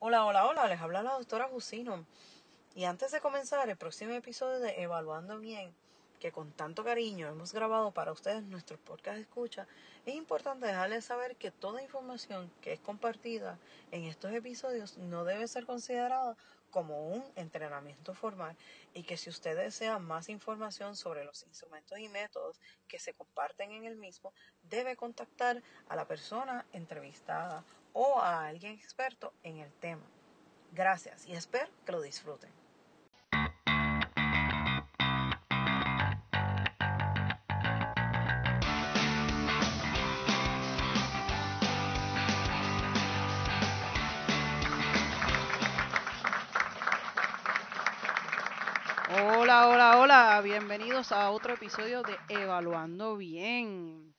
[0.00, 2.06] Hola, hola, hola, les habla la doctora Jusino.
[2.76, 5.74] Y antes de comenzar el próximo episodio de Evaluando Bien,
[6.20, 9.66] que con tanto cariño hemos grabado para ustedes nuestros podcast escucha,
[10.06, 13.58] es importante dejarles saber que toda información que es compartida
[13.90, 16.36] en estos episodios no debe ser considerada
[16.70, 18.56] como un entrenamiento formal
[18.94, 23.72] y que si usted desea más información sobre los instrumentos y métodos que se comparten
[23.72, 27.64] en el mismo, debe contactar a la persona entrevistada
[28.00, 30.06] o a alguien experto en el tema.
[30.70, 32.48] Gracias y espero que lo disfruten.
[49.10, 54.14] Hola, hola, hola, bienvenidos a otro episodio de Evaluando Bien.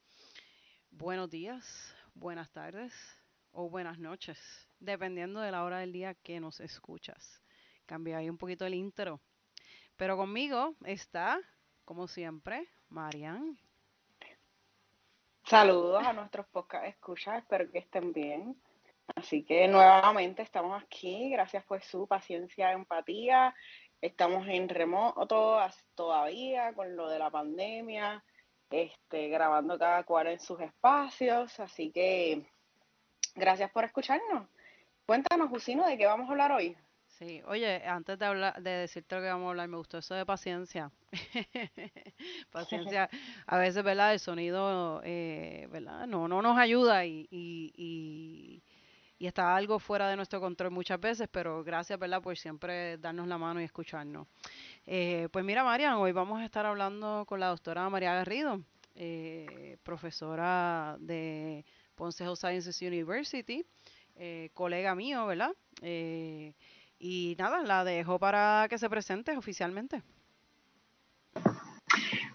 [0.91, 3.19] Buenos días, buenas tardes
[3.52, 4.39] o buenas noches,
[4.80, 7.41] dependiendo de la hora del día que nos escuchas.
[7.85, 9.21] Cambié ahí un poquito el intro.
[9.96, 11.40] Pero conmigo está,
[11.85, 13.57] como siempre, Marian.
[15.43, 18.62] Saludos a nuestros podcast escuchas, espero que estén bien.
[19.15, 23.55] Así que nuevamente estamos aquí, gracias por su paciencia, empatía
[24.02, 25.59] Estamos en remoto
[25.93, 28.24] todavía con lo de la pandemia,
[28.70, 32.49] este, grabando cada cual en sus espacios, así que
[33.35, 34.48] gracias por escucharnos.
[35.05, 36.76] Cuéntanos, Jusino, de qué vamos a hablar hoy.
[37.08, 40.16] Sí, oye, antes de hablar, de decirte lo que vamos a hablar, me gustó eso
[40.16, 40.91] de paciencia.
[42.52, 43.10] paciencia,
[43.46, 44.13] a veces, ¿verdad?
[44.13, 46.08] El sonido, eh, ¿verdad?
[46.08, 48.63] No, no nos ayuda y, y
[49.20, 53.27] y está algo fuera de nuestro control muchas veces, pero gracias, ¿verdad?, por siempre darnos
[53.27, 54.27] la mano y escucharnos.
[54.86, 58.62] Eh, pues mira, Marian, hoy vamos a estar hablando con la doctora María Garrido,
[58.96, 61.66] eh, profesora de
[62.00, 63.66] Ponce Health Sciences University,
[64.16, 65.52] eh, colega mío, ¿verdad?
[67.02, 70.02] y nada, la dejo para que se presente oficialmente.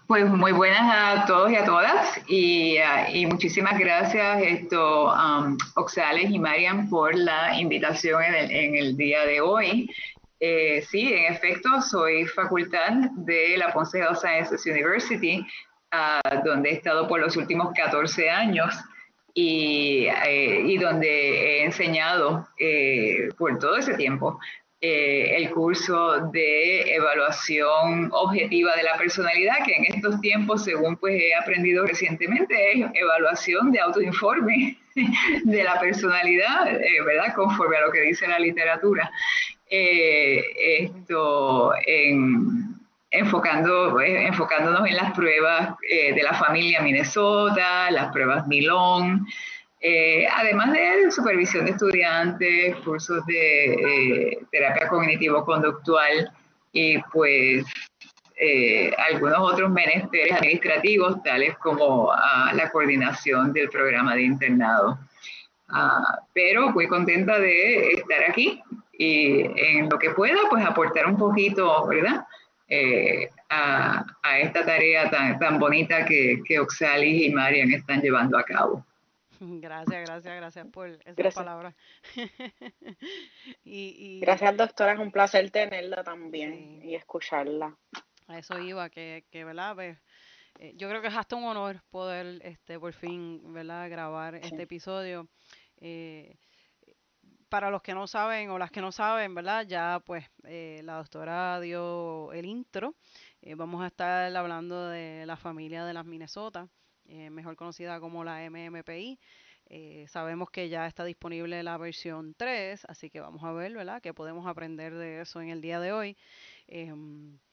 [0.07, 6.29] Pues muy buenas a todos y a todas y, ah, muchísimas gracias esto, um, Oxales
[6.29, 9.89] y Marian por la invitación en el, día de hoy.
[10.39, 15.43] Eh, sí, en efecto, soy facultad de la Ponce Sciences University,
[15.91, 18.75] ah, donde he estado por los últimos 14 años
[19.37, 24.39] y, eh, y donde he enseñado eh, por todo ese tiempo
[24.79, 31.21] eh, el curso de evaluación objetiva de la personalidad, que en estos tiempos, según pues
[31.21, 34.77] he aprendido recientemente, es evaluación de autoinforme
[35.43, 37.33] de la personalidad, ¿verdad?
[37.35, 39.11] Conforme a lo que dice la literatura.
[39.67, 41.73] Esto
[43.11, 49.25] enfocando, enfocándonos en las pruebas de la familia Minnesota, las pruebas Milón,
[49.87, 56.31] eh, además de supervisión de estudiantes, cursos de eh, terapia cognitivo-conductual
[56.71, 57.65] y pues
[58.35, 64.97] eh, algunos otros menesteres administrativos, tales como ah, la coordinación del programa de internado.
[65.69, 68.63] Ah, pero muy contenta de estar aquí
[68.97, 72.25] y en lo que pueda, pues aportar un poquito, ¿verdad?
[73.49, 74.05] A,
[74.39, 78.85] esta tarea tan, tan bonita que, que Oxalis y Marian están llevando a cabo.
[79.39, 81.75] Gracias, gracias, gracias por esa palabra.
[83.63, 87.75] y, Gracias, doctora, es un placer tenerla también y escucharla.
[88.27, 89.75] A eso iba, que, que ¿verdad?
[89.75, 89.97] Pues,
[90.59, 94.63] eh, yo creo que es hasta un honor poder este por fin, ¿verdad?, grabar este
[94.63, 95.27] episodio.
[95.81, 96.35] Eh,
[97.49, 99.65] para los que no saben o las que no saben, ¿verdad?
[99.67, 102.95] Ya pues eh, la doctora dio el intro.
[103.55, 106.67] vamos a estar hablando de la familia de las Minnesota.
[107.07, 109.19] Eh, mejor conocida como la MMPI.
[109.67, 114.01] Eh, sabemos que ya está disponible la versión 3, así que vamos a ver, ¿verdad?,
[114.01, 116.17] qué podemos aprender de eso en el día de hoy.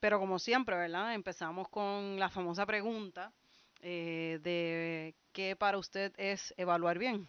[0.00, 3.32] Pero como siempre, ¿verdad?, empezamos con la famosa pregunta
[3.80, 7.28] eh, de qué para usted es evaluar bien.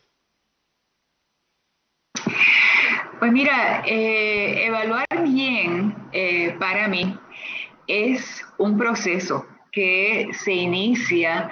[3.20, 5.96] Pues mira, evaluar bien
[6.60, 7.18] para mí
[7.88, 11.52] es un proceso que se inicia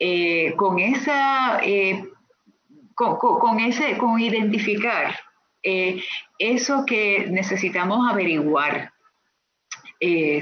[0.00, 2.08] eh, con esa, eh,
[2.94, 5.14] con, ese, con identificar
[5.62, 6.02] eh,
[6.38, 8.92] eso que necesitamos averiguar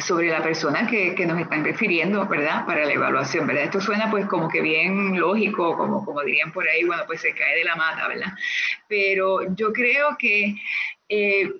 [0.00, 2.67] sobre la persona que, nos están refiriendo, ¿verdad?
[2.67, 3.64] Para la evaluación, ¿verdad?
[3.64, 7.35] Esto suena pues como que bien lógico, como, como dirían por ahí, bueno, pues se
[7.35, 8.32] cae de la mata, ¿verdad?
[8.87, 10.56] Pero yo creo que
[11.08, 11.50] eh,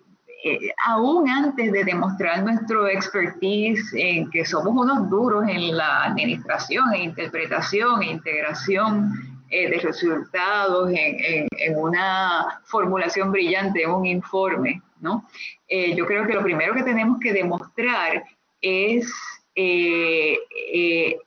[0.85, 7.03] aún antes de demostrar nuestro expertise en que somos unos duros en la administración e
[7.03, 15.29] interpretación e integración eh, de resultados en, una formulación brillante, en un informe, ¿no?
[15.69, 18.25] Eh, yo creo que lo primero que tenemos que demostrar
[18.61, 19.13] es
[19.55, 20.39] eh,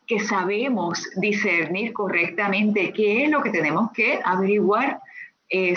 [0.06, 5.00] que sabemos discernir correctamente qué es lo que tenemos que averiguar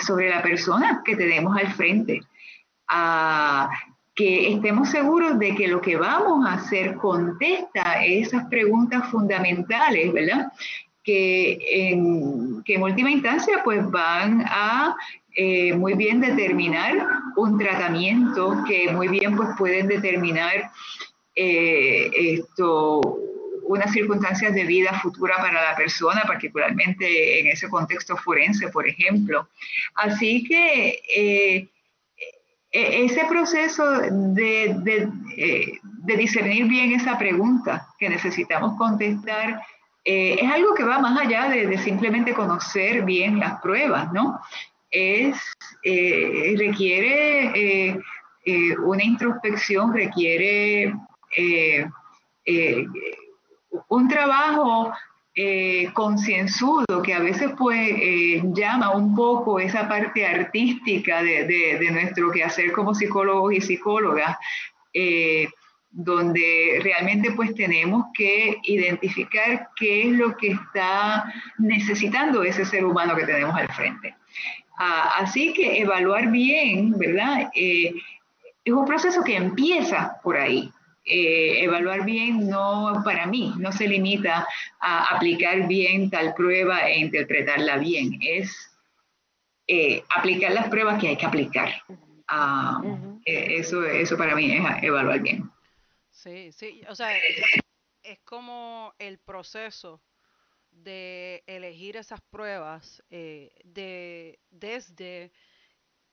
[0.01, 2.21] sobre la persona que tenemos al frente.
[2.87, 3.71] Ah,
[4.15, 10.51] que estemos seguros de que lo que vamos a hacer contesta esas preguntas fundamentales, ¿verdad?
[11.03, 14.95] Que en, que en última instancia pues van a
[15.35, 16.95] eh, muy bien determinar
[17.35, 20.71] un tratamiento, que muy bien pues pueden determinar
[21.35, 23.01] eh, esto,
[23.63, 29.49] unas circunstancias de vida futura para la persona, particularmente en ese contexto forense, por ejemplo.
[29.95, 31.67] Así que eh,
[32.71, 39.61] e, ese proceso de, de, discernir bien esa pregunta que necesitamos contestar
[40.05, 44.39] eh, es algo que va más allá de, simplemente conocer bien las pruebas, ¿no?
[44.89, 45.37] Es,
[45.83, 48.01] eh, requiere
[48.79, 50.93] una introspección, requiere
[53.87, 54.93] un trabajo
[55.35, 61.91] eh, concienzudo que a veces pues eh, llama un poco esa parte artística de, de,
[61.91, 64.37] nuestro quehacer como psicólogos y psicólogas,
[64.93, 65.47] eh,
[65.93, 73.15] donde realmente pues tenemos que identificar qué es lo que está necesitando ese ser humano
[73.15, 74.15] que tenemos al frente.
[74.79, 77.51] Ah, así que evaluar bien, ¿verdad?
[77.53, 80.71] es un proceso que empieza por ahí.
[81.05, 84.47] Eh, evaluar bien no, para mí, no se limita
[84.79, 88.71] a aplicar bien tal prueba e interpretarla bien, es
[89.67, 91.69] eh, aplicar las pruebas que hay que aplicar.
[92.29, 92.81] Ah,
[93.25, 95.52] eh, eso, eso para mí es evaluar bien.
[96.23, 97.17] Sí, sí, o sea,
[98.01, 100.01] es como el proceso
[100.71, 105.33] de elegir esas pruebas de, desde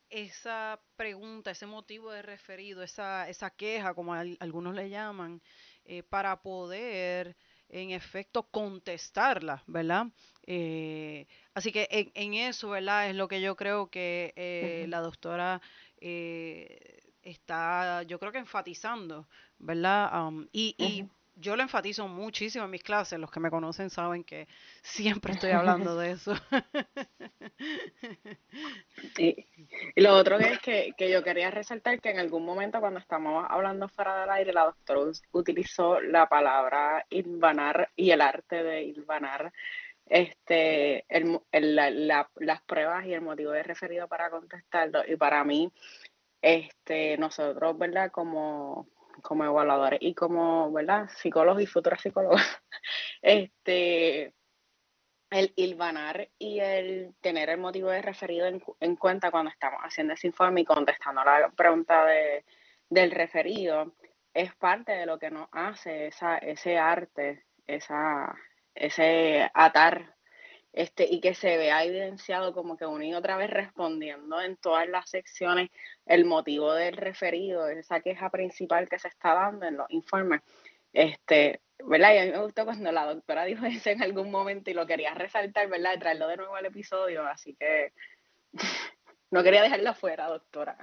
[0.09, 5.41] esa pregunta, ese motivo de referido, esa, esa queja, como algunos le llaman,
[5.85, 7.37] eh, para poder
[7.69, 10.07] en efecto contestarla, ¿verdad?
[10.45, 13.11] Eh, así que en, eso, ¿verdad?
[13.11, 15.63] Es lo que yo creo que eh, la doctora
[17.23, 19.29] está, yo creo que enfatizando,
[19.61, 20.27] ¿verdad?
[20.27, 21.09] Um, y, y
[21.41, 23.19] yo lo enfatizo muchísimo en mis clases.
[23.19, 24.47] Los que me conocen saben que
[24.83, 26.35] siempre estoy hablando de eso.
[29.19, 29.47] Y
[29.97, 33.45] lo otro que es que, que, yo quería resaltar que en algún momento cuando estamos
[33.49, 39.53] hablando fuera del aire, la doctora utilizó la palabra ilvanar y el arte de ilvanar
[40.07, 41.41] este, el,
[42.07, 45.03] las pruebas y el motivo de referido para contestarlo.
[45.07, 45.71] Y para mí,
[46.43, 48.11] este, nosotros, ¿verdad?
[48.11, 48.89] Como
[49.21, 51.09] como evaluadores y como, ¿verdad?
[51.17, 52.43] Psicólogos y futuros psicólogos,
[53.23, 54.35] este,
[55.31, 60.27] el ilvanar y el tener el motivo de referido en, cuenta cuando estamos haciendo ese
[60.27, 62.45] informe y contestando la pregunta de,
[62.89, 63.95] del referido
[64.35, 68.35] es parte de lo que nos hace esa, ese arte, esa,
[68.75, 70.17] ese atar
[70.73, 74.89] este, y que se vea evidenciado como que una y otra vez respondiendo en todas
[74.89, 75.71] las secciones
[76.07, 80.43] el motivo del referido, esa queja principal que se está dando en los informes.
[80.93, 82.15] Este, ¿verdad?
[82.15, 84.87] Y a mí me gustó cuando la doctora dijo eso en algún momento y lo
[84.87, 85.99] quería resaltar, ¿verdad?
[85.99, 87.93] Traerlo de nuevo al episodio, así que
[89.31, 90.77] no quería dejarlo fuera, doctora.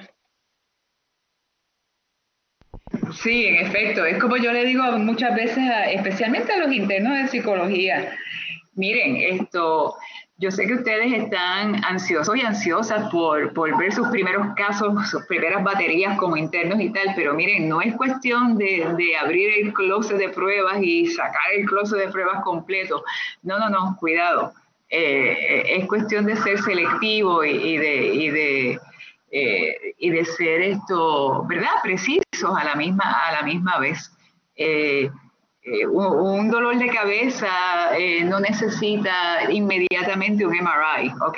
[3.13, 7.27] Sí, en efecto, es como yo le digo muchas veces, especialmente a los internos de
[7.27, 8.17] psicología,
[8.77, 9.95] Miren, esto,
[10.37, 15.25] yo sé que ustedes están ansiosos y ansiosas por, por, ver sus primeros casos, sus
[15.25, 19.73] primeras baterías como internos y tal, pero miren, no es cuestión de, de abrir el
[19.73, 23.03] closet de pruebas y sacar el closet de pruebas completo.
[23.41, 24.53] No, no, no, cuidado.
[24.89, 28.79] Eh, es cuestión de ser selectivo y, de, y de,
[29.31, 31.71] eh, y de ser esto, ¿verdad?
[31.81, 34.11] Precisos a la misma, a la misma vez.
[34.55, 35.09] Eh,
[35.89, 41.37] un, dolor de cabeza eh, no necesita inmediatamente un MRI, ¿ok?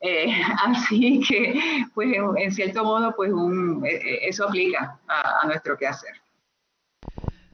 [0.00, 0.32] Eh,
[0.64, 1.60] así que,
[1.94, 6.14] pues, en cierto modo, pues, un, eso aplica a, nuestro quehacer.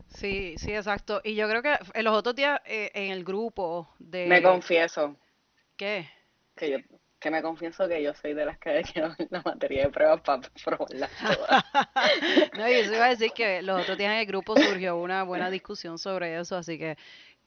[0.08, 1.20] Sí, sí, exacto.
[1.23, 4.26] Y yo creo que en los otros días en el grupo de...
[4.26, 5.14] Me confieso.
[5.76, 6.08] ¿Qué?
[6.56, 6.96] Que yo
[7.26, 10.49] que me confieso que yo soy de las que quedado la materia de pruebas para
[10.64, 11.64] probarlas todas.
[12.56, 15.50] no, yo iba a decir que los otros días en el grupo surgió una buena
[15.50, 16.97] discusión sobre eso, así que,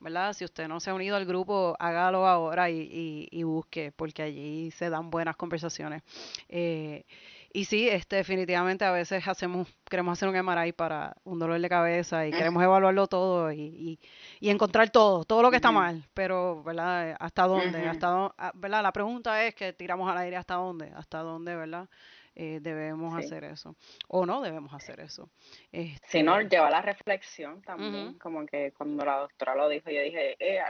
[0.02, 0.34] ¿verdad?
[0.34, 4.70] Si usted no se ha unido al grupo, hágalo ahora y, y, busque, porque allí
[4.72, 6.04] se dan buenas conversaciones.
[6.50, 7.06] Eh,
[7.52, 11.70] y sí, este, definitivamente a veces hacemos, queremos hacer un MRI para un dolor de
[11.70, 14.00] cabeza y queremos evaluarlo todo y,
[14.40, 17.16] y, encontrar todo, todo lo que está mal, pero, ¿verdad?
[17.20, 17.88] ¿Hasta dónde?
[17.88, 18.84] hasta ah, ¿verdad?
[18.84, 21.88] La pregunta es que tiramos al aire hasta dónde, hasta dónde, ¿verdad?
[22.36, 23.76] Eh, debemos hacer eso
[24.08, 25.30] o no debemos hacer eso.
[25.74, 30.02] Este, si no, lleva la reflexión también, como que cuando la doctora lo dijo, yo
[30.02, 30.62] dije, eh,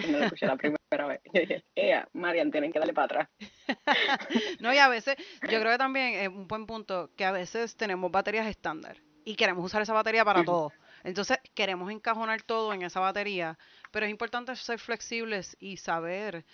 [0.00, 3.28] cuando lo escuché la primera vez, yo dije, eh, Marian, tienen que darle para atrás.
[4.60, 7.76] no, y a veces, yo creo que también es un buen punto que a veces
[7.76, 10.72] tenemos baterías estándar y queremos usar esa batería para todo.
[11.02, 13.58] Entonces queremos encajonar todo en esa batería,
[13.90, 16.44] pero es importante ser flexibles y saber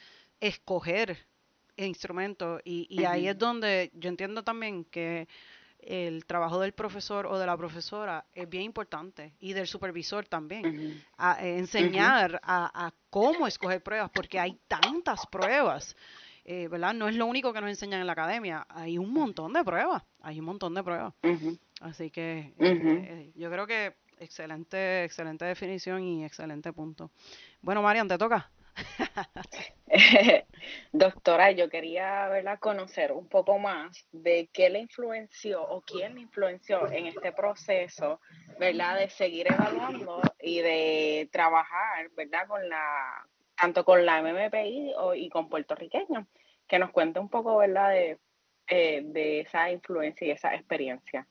[0.40, 1.26] escoger
[1.76, 5.26] instrumento y, y ahí es donde yo entiendo también que
[5.82, 11.02] el trabajo del profesor o de la profesora es bien importante y del supervisor también.
[11.18, 15.96] a, eh, enseñar a, cómo escoger pruebas porque hay tantas pruebas.
[16.44, 16.92] Eh, ¿verdad?
[16.92, 20.02] No es lo único que nos enseñan en la academia, hay un montón de pruebas,
[20.20, 21.14] hay un montón de pruebas.
[21.80, 27.12] Así que eh, yo creo que excelente, excelente definición y excelente punto.
[27.60, 28.50] Bueno, Marian, te toca.
[30.92, 32.58] Doctora, yo quería ¿verdad?
[32.58, 38.20] conocer un poco más de qué le influenció o quién le influenció en este proceso,
[38.58, 38.98] ¿verdad?
[38.98, 42.46] De seguir evaluando y de trabajar, ¿verdad?
[42.46, 43.26] Con la,
[43.56, 46.26] tanto con la MMPI y con puertorriqueños.
[46.66, 47.90] Que nos cuente un poco, ¿verdad?
[47.90, 48.18] De,
[48.68, 51.26] eh, de esa influencia y esa experiencia.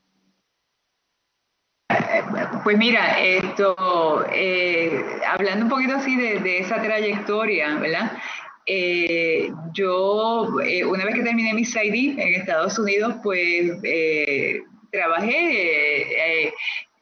[2.63, 8.11] Pues mira, esto, eh, hablando un poquito así de, esa trayectoria, ¿verdad?
[8.65, 13.71] Eh, yo, eh, una vez que terminé mi ID en Estados Unidos, pues
[14.91, 16.53] trabajé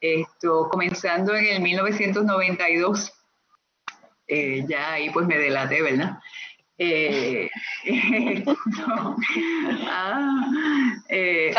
[0.02, 3.14] esto, comenzando en el 1992.
[4.68, 6.20] ya ahí pues me delaté, ¿verdad?
[9.90, 10.46] ah,
[11.10, 11.54] eh,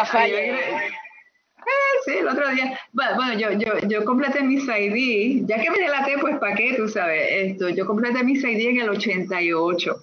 [2.05, 2.79] sí, el otro día.
[2.93, 6.75] Bueno, yo, yo, yo completé mis ID, ya que me delaté, pues ¿para qué?
[6.75, 9.97] Tú sabes, esto, yo completé mis ID en el 88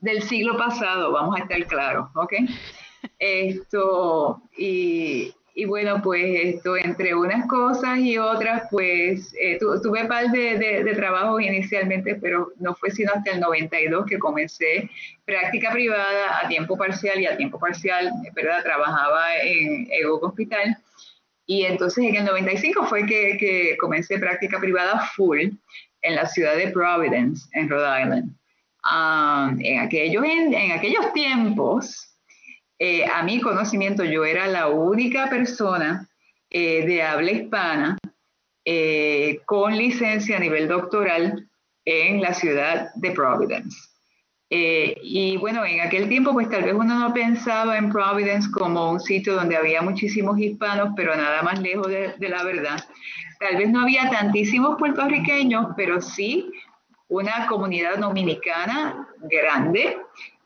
[0.00, 2.34] del siglo pasado, vamos a estar claros, ¿ok?
[3.18, 10.08] Esto, y, y bueno, pues esto, entre unas cosas y otras, pues eh, tuve un
[10.08, 14.90] par de, de, de trabajos inicialmente, pero no fue sino hasta el 92 que comencé
[15.24, 18.62] práctica privada a tiempo parcial y a tiempo parcial, ¿verdad?
[18.62, 20.78] Trabajaba en, en un hospital
[21.48, 25.48] y entonces en el 95 fue que, comencé práctica privada full
[26.02, 28.34] en la ciudad de Providence, en Rhode Island.
[29.64, 32.14] En, aquellos, en, aquellos tiempos,
[32.78, 36.06] eh, a mi conocimiento, yo era la única persona
[36.50, 37.98] eh, de habla hispana
[38.66, 41.48] eh, con licencia a nivel doctoral
[41.86, 43.74] en la ciudad de Providence.
[44.50, 48.92] Eh, y bueno, en aquel tiempo pues tal vez uno no pensaba en Providence como
[48.92, 52.82] un sitio donde había muchísimos hispanos, pero nada más lejos de, la verdad.
[53.40, 56.50] Tal vez no había tantísimos puertorriqueños, pero sí
[57.08, 59.98] una comunidad dominicana grande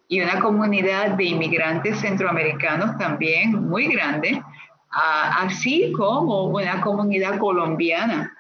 [0.08, 4.42] y una comunidad de inmigrantes centroamericanos también muy grande,
[4.90, 8.32] así como una comunidad colombiana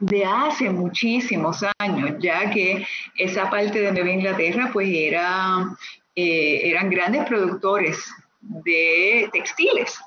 [0.00, 2.86] de hace muchísimos años, ya que
[3.16, 5.66] esa parte de Nueva Inglaterra pues era,
[6.14, 7.98] eh, eran grandes productores
[8.40, 9.98] de textiles.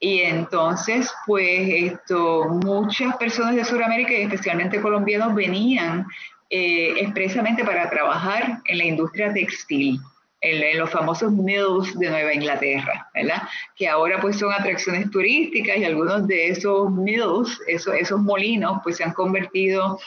[0.00, 6.06] Y entonces, pues esto, muchas personas de Sudamérica y especialmente colombianos venían
[6.50, 9.98] eh, expresamente para trabajar en la industria textil
[10.44, 13.42] en, los famosos mills de Nueva Inglaterra, ¿verdad?
[13.76, 18.98] Que ahora pues son atracciones turísticas y algunos de esos mills, esos, esos molinos, pues
[18.98, 19.98] se han convertido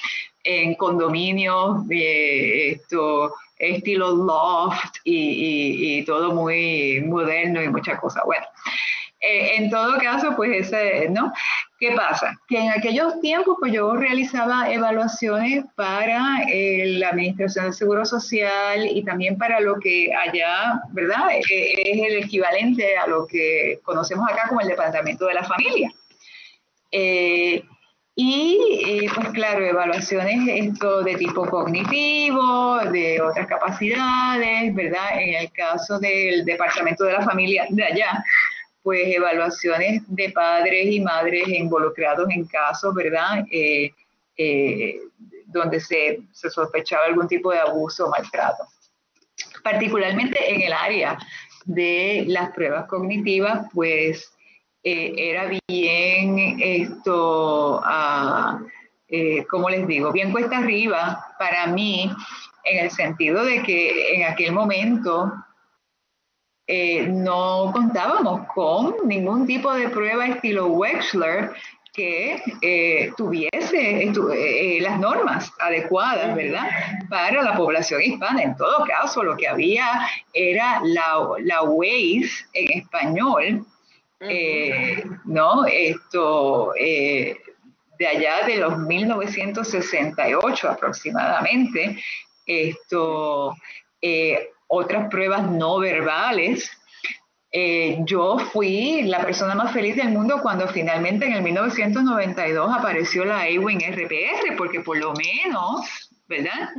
[0.47, 8.23] en condominios de esto, estilo loft y, y, todo muy moderno y muchas cosas.
[8.25, 8.45] Bueno,
[9.19, 11.33] eh, en todo caso, pues ese, ¿no?
[11.79, 12.39] ¿Qué pasa?
[12.47, 18.87] Que en aquellos tiempos, pues yo realizaba evaluaciones para eh, la Administración del Seguro Social
[18.87, 21.31] y también para lo que allá, ¿verdad?
[21.31, 25.91] Eh, es el equivalente a lo que conocemos acá como el Departamento de la Familia.
[28.19, 35.21] Y pues claro, evaluaciones esto de tipo cognitivo, de otras capacidades, ¿verdad?
[35.21, 38.23] En el caso del Departamento de la Familia de allá,
[38.81, 43.45] pues evaluaciones de padres y madres involucrados en casos, ¿verdad?
[43.51, 43.91] Eh,
[44.35, 44.99] eh,
[45.45, 48.63] donde se, sospechaba algún tipo de abuso o maltrato.
[49.63, 51.19] Particularmente en el área
[51.65, 54.31] de las pruebas cognitivas, pues
[54.83, 58.59] eh, era bien esto, ah,
[59.49, 62.11] como les digo, bien cuesta arriba para mí,
[62.65, 65.33] en el sentido de que en aquel momento
[66.69, 71.53] eh, no contábamos con ningún tipo de prueba estilo Wechsler
[71.93, 76.69] que eh, tuviese eh, las normas adecuadas, ¿verdad?
[77.09, 78.43] Para la población hispana.
[78.43, 81.61] En todo caso, lo que había era la, la
[82.53, 83.65] en español,
[85.25, 85.65] ¿no?
[85.65, 92.01] Esto, de allá de los 1968 aproximadamente,
[92.45, 93.55] esto,
[94.67, 96.71] otras pruebas no verbales.
[97.51, 103.23] Eh, yo fui la persona más feliz del mundo cuando finalmente en el 1992 apareció
[103.23, 106.71] la AWIN RPR, porque por lo menos, ¿verdad?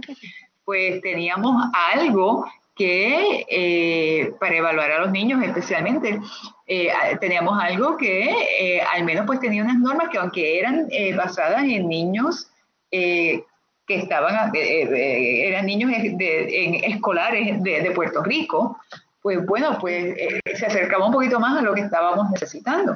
[0.64, 6.20] Pues teníamos algo que eh, para evaluar a los niños especialmente,
[6.68, 11.88] eh, teníamos algo que al menos pues tenía unas normas que aunque eran basadas en
[11.88, 12.50] niños
[13.88, 18.78] que estaban, eh, eh, eran niños de, escolares de, Puerto Rico,
[19.22, 22.94] pues bueno, pues eh, se acercaba un poquito más a lo que estábamos necesitando.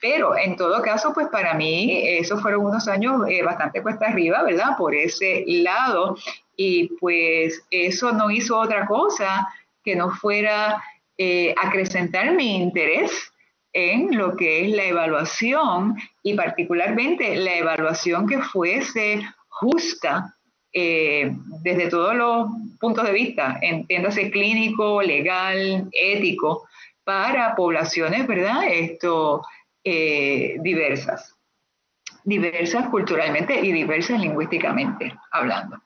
[0.00, 4.76] Pero en todo caso, pues para mí esos fueron unos años bastante cuesta arriba, ¿verdad?
[4.76, 6.18] Por ese lado.
[6.56, 9.48] Y pues eso no hizo otra cosa
[9.82, 10.82] que no fuera
[11.62, 13.32] acrecentar mi interés
[13.72, 20.34] en lo que es la evaluación y particularmente la evaluación que fuese justa
[20.76, 21.30] eh,
[21.62, 22.48] desde todos los
[22.80, 26.66] puntos de vista, entiéndase clínico, legal, ético,
[27.04, 28.64] para poblaciones, ¿verdad?
[28.68, 29.42] Esto,
[29.84, 31.36] eh, diversas,
[32.24, 35.80] diversas culturalmente y diversas lingüísticamente hablando.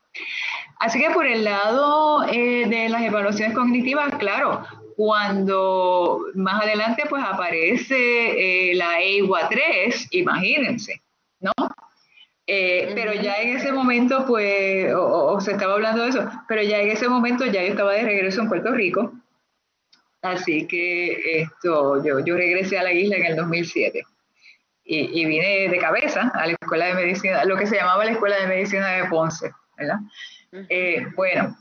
[0.80, 4.64] Así que por el lado eh, de las evaluaciones cognitivas, claro,
[4.98, 11.00] cuando más adelante pues aparece la EIWA 3, imagínense,
[11.38, 11.52] ¿no?
[12.44, 16.80] Eh, pero ya en ese momento, pues, o, se estaba hablando de eso, pero ya
[16.80, 19.12] en ese momento ya yo estaba de regreso en Puerto Rico.
[20.20, 24.02] Así que esto, yo, yo regresé a la isla en el 2007
[24.82, 28.10] y, y, vine de cabeza a la Escuela de Medicina, lo que se llamaba la
[28.10, 30.00] Escuela de Medicina de Ponce, ¿verdad?
[30.68, 31.56] Eh, bueno,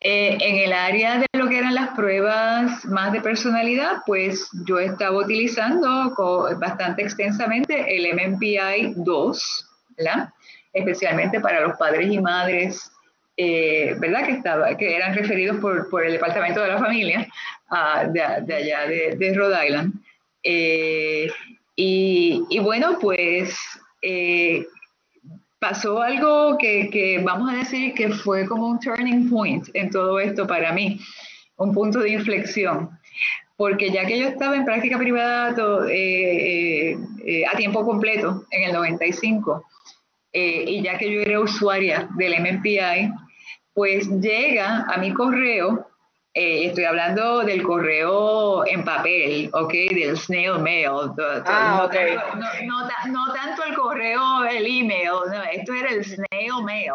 [0.00, 4.78] eh, en el área de lo que eran las pruebas más de personalidad, pues yo
[4.78, 6.14] estaba utilizando
[6.58, 9.70] bastante extensamente el MMPI 2,
[10.72, 12.92] especialmente para los padres y madres,
[13.36, 14.26] eh, ¿verdad?
[14.26, 17.28] Que, estaba, que eran referidos por, el Departamento de la Familia
[17.70, 19.94] ah, de, allá de, Rhode Island.
[20.42, 21.30] Eh,
[21.76, 23.56] y, bueno, pues
[24.02, 24.66] eh,
[25.58, 30.46] pasó algo que, vamos a decir que fue como un turning point en todo esto
[30.46, 31.00] para mí,
[31.56, 32.90] un punto de inflexión.
[33.56, 35.54] Porque ya que yo estaba en práctica privada a
[37.56, 39.64] tiempo completo en el 95,
[40.32, 43.10] eh, y ya que yo era usuaria del MMPI,
[43.72, 45.87] pues llega a mi correo,
[46.34, 49.72] eh, estoy hablando del correo en papel, ¿ok?
[49.72, 50.90] Del snail mail.
[51.46, 55.10] Ah, no, tanto, no, tanto el correo, el email,
[55.52, 56.92] esto era el snail mail.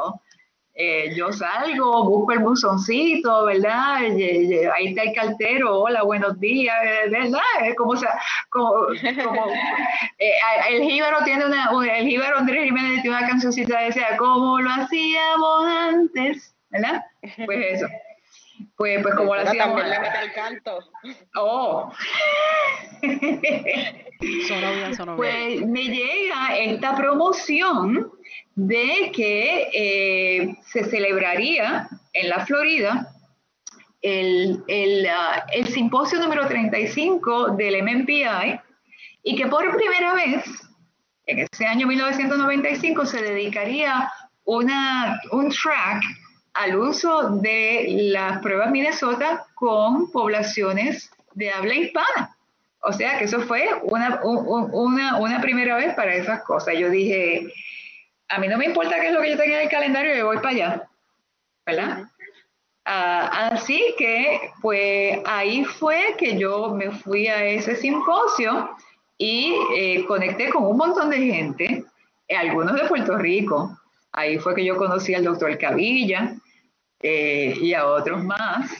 [0.75, 3.97] Eh, yo salgo, busco el buzoncito, ¿verdad?
[3.97, 6.75] Ahí está el cartero, hola, buenos días,
[7.11, 7.41] ¿verdad?
[7.63, 8.17] Es como, sea,
[8.49, 10.31] como, eh,
[10.71, 14.69] el jíbaro tiene una, el jíbaro Andrés Jiménez tiene una cancioncita que decía, como lo
[14.71, 17.03] hacíamos antes, ¿verdad?
[17.45, 17.87] Pues eso.
[18.75, 19.79] Pues, pues como lo hacíamos.
[19.81, 20.79] También le mete el canto.
[21.35, 21.91] Oh.
[23.01, 25.15] bien, bien.
[25.15, 28.11] Pues me llega esta promoción
[28.55, 33.09] de que eh, se celebraría en la Florida
[34.01, 38.59] el, el, ah, el, simposio número 35 del MMPI
[39.23, 40.43] y que por primera vez
[41.25, 44.11] en ese año 1995 se dedicaría
[44.43, 46.03] una, un track
[46.53, 52.35] al uso de las pruebas Minnesota con poblaciones de habla hispana.
[52.81, 56.75] O sea que eso fue una, una, una primera vez para esas cosas.
[56.77, 57.47] Yo dije,
[58.27, 60.25] a mí no me importa qué es lo que yo tenga en el calendario, yo
[60.25, 60.89] voy para allá,
[61.65, 62.03] ¿verdad?
[62.85, 68.75] Ah, así que, pues ahí fue que yo me fui a ese simposio
[69.17, 71.85] y eh, conecté con un montón de gente,
[72.27, 73.77] eh, algunos de Puerto Rico.
[74.11, 76.35] Ahí fue que yo conocí al doctor Cavilla
[77.03, 78.71] eh, y a otros más.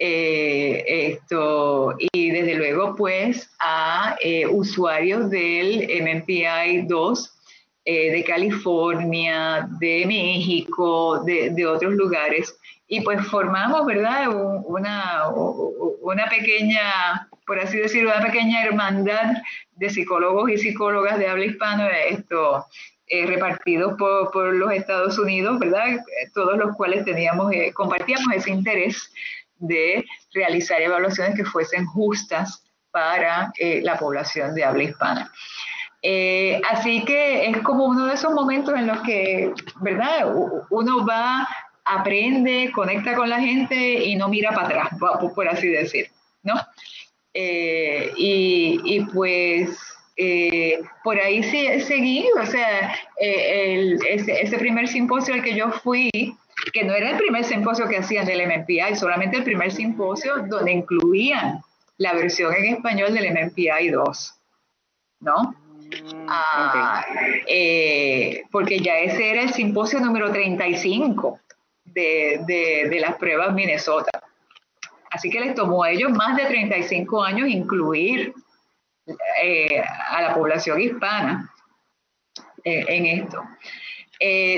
[0.00, 4.16] esto, y desde luego, pues, a
[4.50, 7.38] usuarios del MMPI 2
[7.90, 12.54] eh, de California, de México, de, otros lugares.
[12.86, 14.28] Y pues formamos, ¿verdad?
[14.28, 15.22] Una,
[16.02, 19.38] una pequeña, por así decirlo, una pequeña hermandad
[19.76, 22.66] de psicólogos y psicólogas de habla hispana, esto,
[23.08, 25.98] eh, repartidos por, por, los Estados Unidos, ¿verdad?
[26.34, 29.10] Todos los cuales teníamos, eh, compartíamos ese interés
[29.58, 35.32] de realizar evaluaciones que fuesen justas para eh, la población de habla hispana.
[36.02, 40.32] Eh, así que es como uno de esos momentos en los que, ¿verdad?
[40.70, 41.48] Uno va,
[41.84, 44.88] aprende, conecta con la gente y no mira para atrás,
[45.34, 46.08] por, así decir,
[46.42, 46.54] ¿no?
[47.34, 49.76] Eh, y, pues
[51.04, 56.10] por ahí sí, seguí, o sea, ese, ese, primer simposio al que yo fui,
[56.72, 60.72] que no era el primer simposio que hacían del MMPI, solamente el primer simposio donde
[60.72, 61.60] incluían
[61.98, 64.34] la versión en español del MMPI 2,
[65.20, 65.54] ¿no?
[65.88, 67.04] Mm, ah,
[67.46, 71.40] eh, porque ya ese era el simposio número 35
[71.84, 74.10] de, de, las pruebas Minnesota.
[75.10, 78.34] Así que les tomó a ellos más de 35 años incluir
[79.42, 81.52] eh, a la población hispana
[82.64, 83.42] eh, en esto.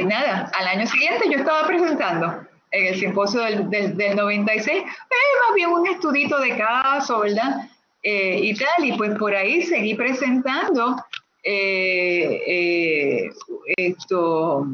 [0.07, 5.55] nada, al año siguiente yo estaba presentando en el simposio del, del, 96, eh, más
[5.55, 7.69] bien un estudito de caso, ¿verdad?
[8.03, 10.97] Eh, y tal, y pues por ahí seguí presentando
[11.43, 13.31] eh, eh,
[13.77, 14.67] esto,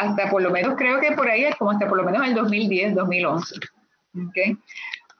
[0.00, 2.94] hasta por lo menos creo que por ahí, como hasta por lo menos el 2010,
[2.96, 3.54] 2011.
[4.28, 4.56] ¿okay?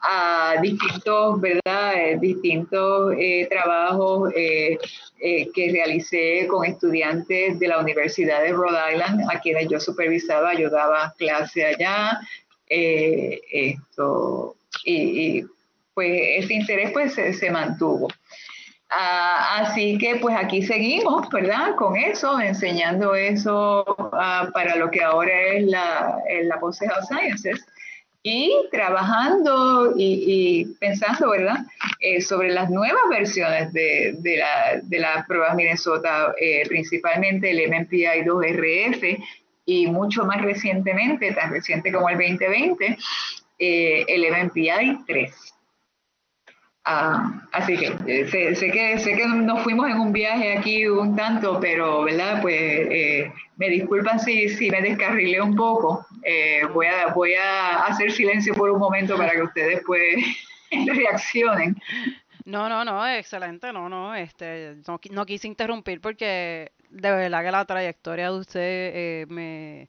[0.01, 1.95] A distintos, ¿verdad?
[1.95, 4.79] Eh, distintos eh, trabajos eh,
[5.19, 11.15] que realicé con estudiantes de la Universidad de Rhode Island, a quienes yo supervisaba, ayudaba
[11.19, 12.21] clase allá.
[12.69, 15.45] esto, y,
[15.95, 18.09] pues ese interés pues se, mantuvo.
[18.91, 21.75] Ah, así que pues aquí seguimos, ¿verdad?
[21.77, 27.65] Con eso, enseñando eso ah, para lo que ahora es la, la Consejo Sciences
[28.29, 31.59] y trabajando y, pensando, ¿verdad?,
[32.01, 37.71] eh, sobre las nuevas versiones de, de, la, de las pruebas Minnesota, eh, principalmente el
[37.71, 39.25] MMPI 2RF
[39.65, 42.99] y mucho más recientemente, tan reciente como el 2020,
[43.61, 45.56] eh, el MMPI 3.
[46.89, 51.59] Ah, así que sé, que sé que nos fuimos en un viaje aquí un tanto,
[51.61, 52.89] pero verdad, pues
[53.57, 56.07] me disculpan si, si me descarrilé un poco.
[56.23, 60.17] Eh, voy, a, voy a hacer silencio por un momento para que ustedes pues
[60.87, 61.77] reaccionen.
[62.45, 64.77] No, no, no, excelente, no, no, este,
[65.11, 69.89] no, quise interrumpir porque de verdad que la trayectoria de usted eh, me,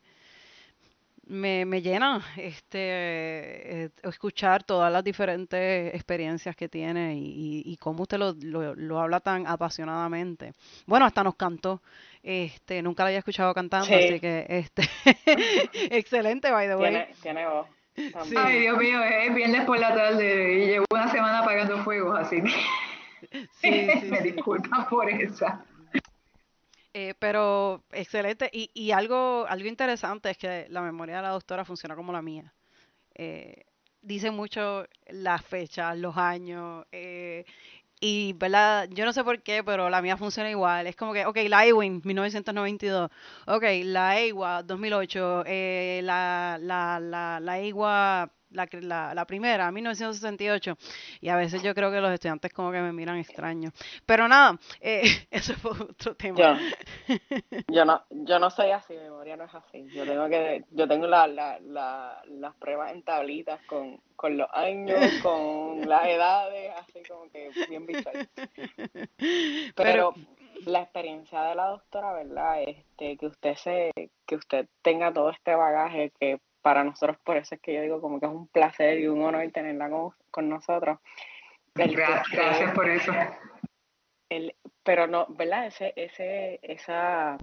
[1.28, 8.04] me, me, llena este eh, escuchar todas las diferentes experiencias que tiene y, y, cómo
[8.04, 8.34] usted lo,
[8.76, 10.54] lo, habla tan apasionadamente.
[10.86, 11.82] Bueno, hasta nos cantó.
[12.24, 14.84] Este, nunca la había escuchado cantando, así que este
[15.92, 17.06] excelente by the way.
[17.22, 17.68] Tiene, voz.
[18.38, 22.42] Ay, Dios mío, es viernes por la tarde y llevo una semana apagando fuegos, así
[22.42, 22.50] que
[23.62, 25.66] sí, sí, me disculpan por esa.
[27.00, 28.50] Eh, pero excelente.
[28.52, 32.24] Y, y algo, algo interesante es que la memoria de la doctora funciona como la
[32.24, 32.52] mía.
[33.16, 33.66] Eh,
[34.02, 37.46] dice mucho las fechas, los años, eh,
[38.02, 38.90] y, ¿verdad?
[38.92, 40.88] Yo no sé por qué, pero la mía funciona igual.
[40.88, 43.12] Es como que, ok, la Ewing, 1992.
[43.48, 44.16] Ok, la
[44.66, 45.44] 2008.
[45.48, 50.78] Eh, la, la, la, la EIWA la, la, la primera, 1968,
[51.22, 53.72] y a veces yo creo que los estudiantes como que me miran extraño.
[54.06, 56.60] Pero nada, eh, eso fue otro tema.
[57.68, 59.88] Yo, no, yo no soy así, mi memoria no es así.
[59.94, 64.48] Yo tengo que, yo tengo la, la, la, las pruebas en tablitas con, con los
[64.54, 68.28] años, con las edades, así como que bien visual.
[69.76, 70.14] Pero,
[70.66, 72.64] la experiencia de la doctora, ¿verdad?
[72.64, 73.92] Este, que usted se,
[74.26, 78.02] que usted tenga todo este bagaje que para nosotros, por eso es que yo digo
[78.02, 79.90] como que es un placer y un honor tenerla
[80.32, 81.00] con, nosotros.
[81.76, 83.12] gracias, por eso.
[84.30, 85.68] El, pero no, ¿verdad?
[85.68, 87.38] Ese, ese, esa,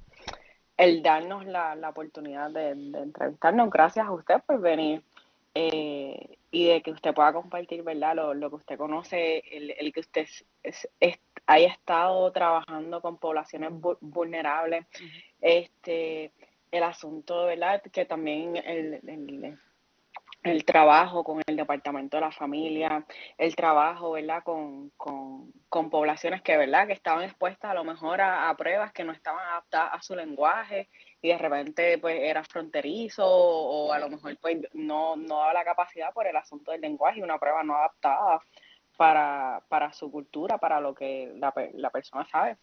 [0.77, 5.03] el darnos la, la oportunidad de, entrevistarnos, gracias a usted por venir.
[5.55, 8.17] Eh, y de que usted pueda compartir, ¿verdad?
[8.17, 10.27] Lo, lo que usted conoce, el, el que usted
[10.63, 10.89] es,
[11.47, 14.87] haya estado trabajando con poblaciones vulnerables,
[15.41, 16.33] este,
[16.77, 17.81] el asunto, ¿verdad?
[17.83, 19.01] Que también el,
[20.43, 23.07] el, trabajo con el Departamento de la Familia,
[23.39, 24.43] el trabajo, ¿verdad?
[24.43, 24.93] Con,
[25.91, 26.87] poblaciones que, ¿verdad?
[26.87, 30.89] Que estaban expuestas a lo mejor a, pruebas que no estaban adaptadas a su lenguaje
[31.23, 35.65] y de repente pues era fronterizo o, a lo mejor pues no, no daba la
[35.65, 38.41] capacidad por el asunto del lenguaje y una prueba no adaptada
[38.97, 42.57] para, para su cultura, para lo que la, la persona sabe.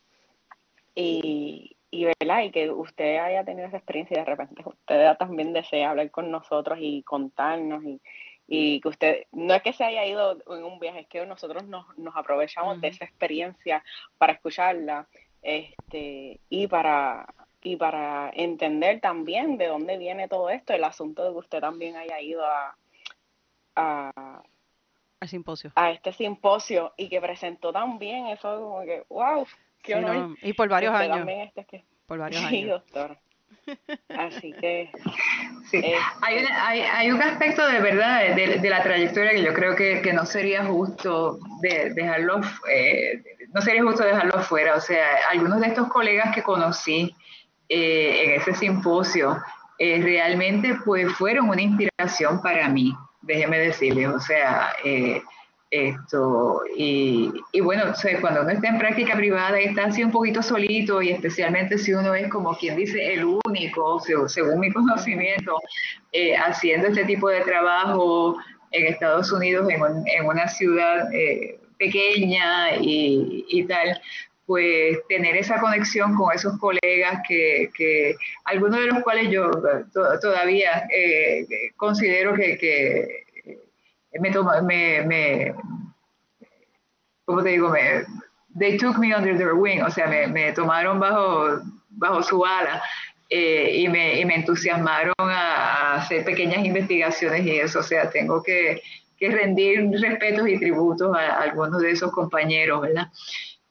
[0.95, 2.43] Y, y, ¿verdad?
[2.43, 6.31] y que usted haya tenido esa experiencia y de repente usted también desea hablar con
[6.31, 8.01] nosotros y contarnos y,
[8.47, 11.65] y que usted, no es que se haya ido en un viaje, es que nosotros
[11.65, 13.83] nos, nos aprovechamos de esa experiencia
[14.17, 15.07] para escucharla
[15.41, 21.31] este, y, para, y para entender también de dónde viene todo esto, el asunto de
[21.31, 22.75] que usted también haya ido a,
[23.75, 24.43] a,
[25.19, 25.71] al simposio.
[25.75, 29.45] A este simposio y que presentó también eso como que, wow,
[29.81, 30.35] qué honor.
[30.41, 31.27] y por varios este años.
[31.29, 33.17] Este que, por varios sí, doctor.
[34.09, 34.91] Así que...
[35.69, 35.77] Sí.
[35.77, 39.73] Eh, hay, hay, hay, un aspecto de verdad de, de, la trayectoria que yo creo
[39.73, 44.75] que, que no sería justo de, dejarlo, eh, no sería justo dejarlo fuera.
[44.75, 47.15] O sea, algunos de estos colegas que conocí
[47.69, 49.37] eh, en ese simposio
[49.79, 55.21] realmente pues fueron una inspiración para mí déjeme decirles, o sea, eh,
[55.71, 60.43] esto, y, y bueno, cuando uno está en práctica privada y está así un poquito
[60.43, 65.57] solito, y especialmente si uno es como quien dice el único, según mi conocimiento,
[66.11, 68.35] eh, haciendo este tipo de trabajo
[68.71, 73.99] en Estados Unidos, en, en una ciudad eh, pequeña y, y, tal,
[74.45, 79.49] pues tener esa conexión con esos colegas que, que algunos de los cuales yo
[80.21, 83.23] todavía eh, considero que
[84.19, 85.55] me, me, me,
[87.25, 87.69] ¿cómo te digo?
[87.69, 88.03] Me,
[88.57, 92.81] they took me under their wing, o sea, me, me tomaron bajo, bajo su ala
[93.29, 98.43] eh, y, me, y me entusiasmaron a, hacer pequeñas investigaciones y eso, o sea, tengo
[98.43, 98.81] que,
[99.17, 103.07] que rendir respetos y tributos a, a algunos de esos compañeros, ¿verdad?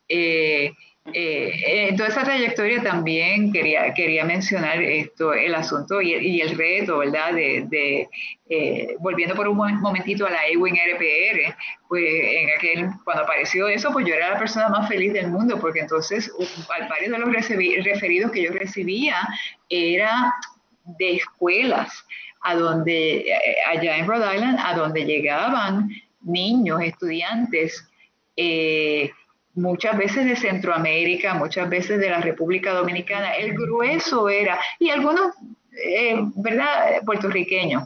[0.09, 0.72] Eh,
[1.07, 6.99] eh, en toda esa trayectoria también quería, quería mencionar esto, el asunto y, el reto,
[6.99, 7.33] ¿verdad?
[7.33, 8.09] De,
[8.49, 11.57] eh, volviendo por un momentito a la Ewing RPR,
[11.89, 15.59] pues en aquel, cuando apareció eso, pues yo era la persona más feliz del mundo,
[15.59, 16.31] porque entonces
[16.69, 19.17] varios de los referidos que yo recibía
[19.69, 20.35] era
[20.99, 22.05] de escuelas,
[22.43, 23.25] a donde,
[23.69, 25.91] allá en Rhode Island, a donde llegaban
[26.23, 27.87] niños, estudiantes,
[28.37, 29.11] eh,
[29.61, 35.35] muchas veces de Centroamérica, muchas veces de la República Dominicana, el grueso era, y algunos,
[35.85, 37.85] eh, ¿verdad?, puertorriqueños,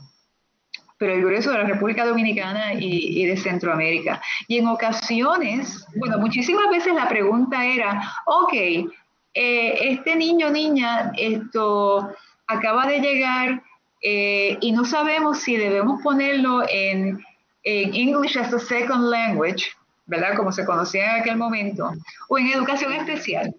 [0.97, 4.23] pero el grueso de la República Dominicana y, de Centroamérica.
[4.47, 8.89] Y en ocasiones, bueno, muchísimas veces la pregunta era, ok, eh,
[9.35, 12.09] este niño niña esto
[12.47, 13.63] acaba de llegar
[14.01, 17.19] eh, y no sabemos si debemos ponerlo en,
[17.65, 19.67] en English as a second language,
[20.07, 20.37] ¿verdad?
[20.37, 21.93] Como se conocía en aquel momento,
[22.29, 23.55] o en educación especial.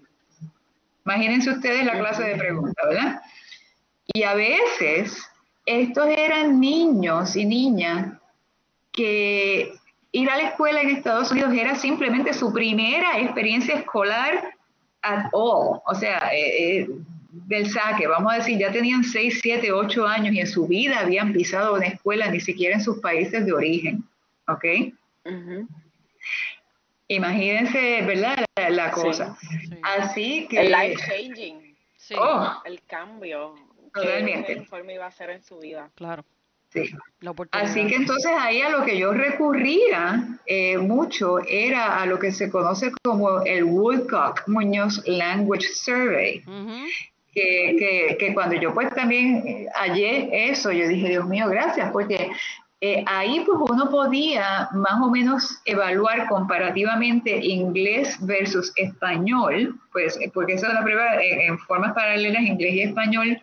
[1.05, 3.21] Imagínense ustedes la clase de preguntas, ¿verdad?
[4.13, 5.27] Y a veces
[5.65, 8.13] estos eran niños y niñas
[8.91, 9.73] que
[10.12, 14.53] ir a la escuela en Estados Unidos era simplemente su primera experiencia escolar
[15.01, 16.89] at all, o sea, eh, eh,
[17.29, 20.99] del saque, vamos a decir, ya tenían 6, 7, 8 años y en su vida
[20.99, 24.03] habían pisado una escuela, ni siquiera en sus países de origen,
[24.47, 24.65] ¿ok?
[27.08, 28.46] Imagínense, ¿verdad?
[28.70, 29.38] La, cosa.
[29.84, 30.62] Así que...
[30.62, 31.76] El life changing.
[32.18, 32.62] Oh.
[32.65, 33.56] el cambio.
[33.94, 34.54] Totalmente.
[34.54, 35.89] Que informe iba a hacer en su vida.
[35.96, 36.26] Claro.
[36.70, 36.91] Sí.
[37.52, 42.32] Así que entonces ahí a lo que yo recurría eh, mucho era a lo que
[42.32, 46.44] se conoce como el Woodcock Muñoz Language Survey.
[47.34, 52.30] que, que, que, cuando yo pues también hallé eso, yo dije, Dios mío, gracias, porque
[52.88, 60.30] eh, ahí pues uno podía más o menos evaluar comparativamente inglés versus español, pues eh,
[60.32, 63.41] porque esa es la prueba eh, en formas paralelas inglés y español,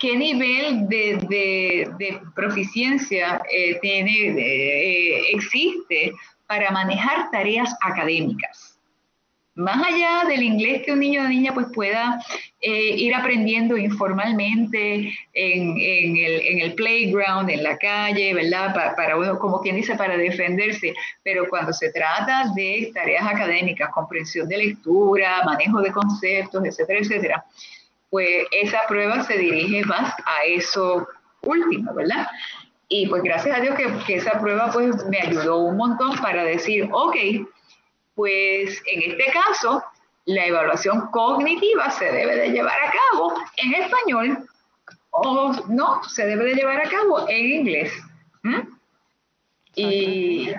[0.00, 3.40] qué nivel de, de proficiencia
[3.82, 6.12] tiene, existe
[6.48, 8.67] para manejar tareas académicas
[9.58, 12.24] más allá del inglés que un niño o niña pues pueda
[12.60, 18.72] eh, ir aprendiendo informalmente en, el, playground, en la calle, ¿verdad?
[18.96, 20.94] para uno, como quien dice, para defenderse.
[21.24, 27.44] Pero cuando se trata de tareas académicas, comprensión de lectura, manejo de conceptos, etcétera, etcétera,
[28.10, 31.08] pues esa prueba se dirige más a eso
[31.42, 32.28] último, ¿verdad?
[32.88, 36.44] Y pues gracias a Dios que, que esa prueba pues me ayudó un montón para
[36.44, 37.16] decir, ok,
[38.18, 39.80] pues en este caso,
[40.24, 44.38] la evaluación cognitiva se debe de llevar a cabo en español
[45.10, 47.92] o no, se debe de llevar a cabo en inglés.
[49.76, 50.50] Y,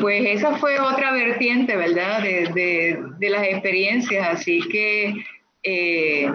[0.00, 2.20] pues esa fue otra vertiente, ¿verdad?
[2.20, 5.24] De, las experiencias, así que
[5.62, 6.32] eh,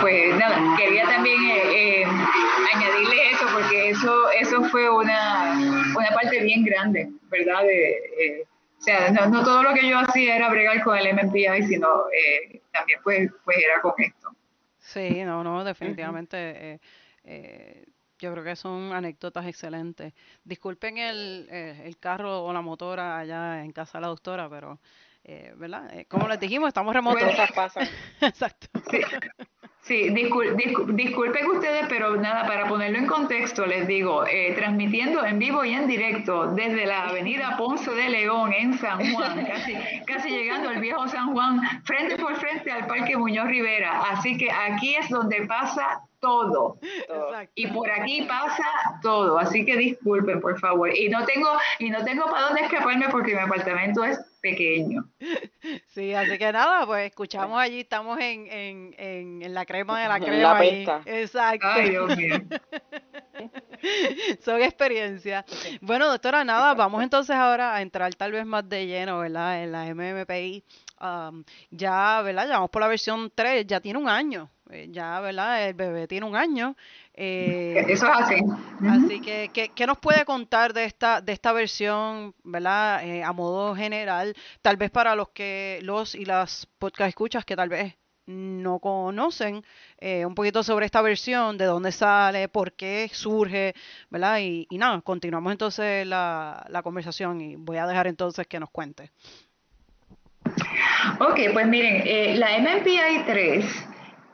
[0.00, 2.04] pues nada, quería también eh, eh,
[2.74, 5.58] añadirle eso porque eso, eso fue una,
[5.96, 7.62] una parte bien grande, ¿verdad?
[7.62, 8.46] De,
[8.78, 12.62] o sea, no, todo lo que yo hacía era bregar con el MMPI, sino eh,
[12.72, 14.30] también pues, pues era con esto.
[14.78, 16.36] Sí, no, no, definitivamente.
[16.38, 16.80] Eh,
[17.24, 17.86] eh,
[18.18, 20.14] yo creo que son anécdotas excelentes.
[20.44, 24.80] Disculpen el, el carro o la motora allá en casa de la doctora, pero,
[25.56, 26.04] ¿verdad?
[26.08, 27.22] como les dijimos, estamos remotos.
[27.22, 27.88] Cosas pasan.
[28.20, 28.66] Exacto.
[28.90, 29.00] Sí,
[29.88, 35.72] disculpen ustedes, pero nada, para ponerlo en contexto, les digo, eh, transmitiendo en vivo y
[35.74, 39.74] en directo desde la avenida Ponce de León en San Juan, casi,
[40.06, 44.02] casi llegando al viejo San Juan, frente por frente al Parque Muñoz Rivera.
[44.10, 46.78] Así que aquí es donde pasa todo.
[47.54, 48.62] Y por aquí pasa
[49.02, 50.94] todo, así que disculpen, por favor.
[50.94, 55.04] Y no tengo y no tengo para dónde escaparme porque mi apartamento es pequeño.
[55.86, 58.94] Sí, así que nada, pues escuchamos allí, estamos en, en,
[59.42, 60.60] en, la crema de la crema.
[60.60, 61.66] La Exacto.
[61.66, 62.36] Ay, Dios mío.
[64.40, 65.44] Son experiencias.
[65.80, 69.62] Bueno, doctora, nada, vamos entonces ahora a entrar tal vez más de lleno, ¿verdad?
[69.62, 70.64] En la MMPI.
[71.70, 72.46] Ya, ¿verdad?
[72.48, 74.50] Ya vamos por la versión 3, ya tiene un año.
[74.70, 75.66] Eh, ya, ¿verdad?
[75.68, 76.76] El bebé tiene un año.
[77.14, 78.36] Eh, Eso es así.
[78.86, 83.04] Así que, ¿qué, nos puede contar de esta, de esta versión, ¿verdad?
[83.06, 87.56] Eh, a modo general, tal vez para los que, los y las podcast escuchas que
[87.56, 89.64] tal vez no conocen
[90.02, 93.74] un poquito sobre esta versión, de dónde sale, por qué surge,
[94.10, 94.40] ¿verdad?
[94.40, 98.68] Y, y nada, continuamos entonces la, la conversación y voy a dejar entonces que nos
[98.68, 99.12] cuente.
[101.20, 103.88] Ok, pues miren, la MMPI 3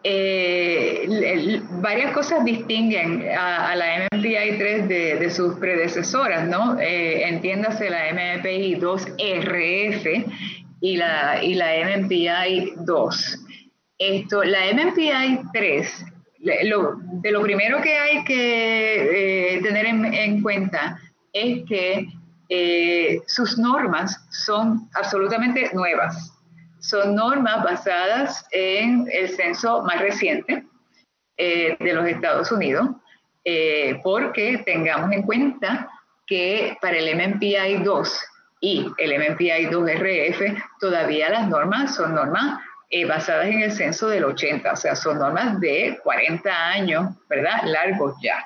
[0.06, 6.78] eh, varias cosas distinguen a, la MPI 3 de, sus predecesoras, ¿no?
[6.78, 10.24] Eh, entiéndase la MPI 2RF
[10.82, 13.38] y la, y la MPI 2.
[13.96, 16.06] Esto, la MPI 3,
[16.38, 21.00] de lo primero que hay que eh, tener en, cuenta
[21.32, 22.08] es que
[22.48, 26.30] eh, sus normas son absolutamente nuevas
[26.78, 30.66] son normas basadas en el censo más reciente
[31.38, 32.90] eh, de los Estados Unidos,
[33.42, 35.88] eh, porque tengamos en cuenta
[36.26, 38.20] que para el MMPI 2
[38.61, 42.61] y el MMPI 2RF todavía las normas son normas
[43.09, 47.62] basadas en el censo del 80, o sea, son normas de 40 años, ¿verdad?
[47.64, 48.44] Largos ya.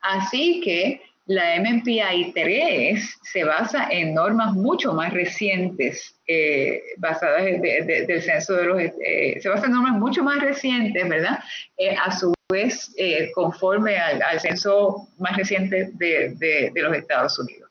[0.00, 8.22] Así que la MMPI 3 se basa en normas mucho más recientes, eh, basadas del
[8.22, 8.80] censo de los...
[8.80, 11.38] Eh, se basa en normas mucho más recientes, ¿verdad?
[11.76, 12.94] Eh, a su vez,
[13.34, 17.70] conforme al, censo más reciente de, los Estados Unidos.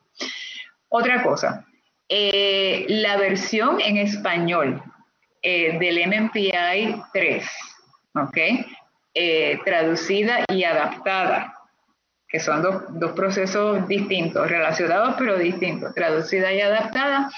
[0.90, 1.66] Otra cosa,
[2.08, 4.84] la versión en español
[5.42, 7.46] del MMPI 3,
[8.14, 8.38] ¿ok?
[9.66, 11.57] traducida y adaptada
[12.28, 17.32] que son dos, procesos distintos, relacionados pero distintos, traducida y adaptada,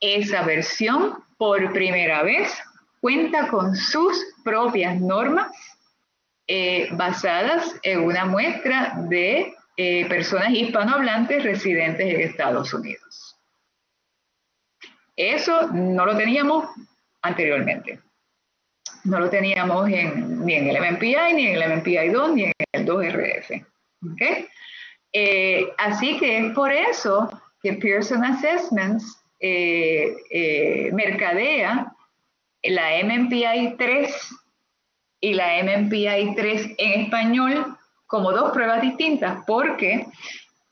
[0.00, 2.52] esa versión por primera vez
[3.00, 5.52] cuenta con sus propias normas
[6.46, 13.36] eh, basadas en una muestra de eh, personas hispanohablantes residentes en Estados Unidos.
[15.16, 16.68] Eso no lo teníamos
[17.22, 18.00] anteriormente.
[19.04, 22.86] No lo teníamos ni en el MMPI, ni en el MMPI 2, ni en el
[22.86, 23.64] 2RF.
[25.12, 27.28] Eh, así que es por eso
[27.62, 31.92] que Pearson Assessments eh, eh, mercadea
[32.64, 34.34] la MMPI 3
[35.20, 40.06] y la MMPI 3 en español como dos pruebas distintas, porque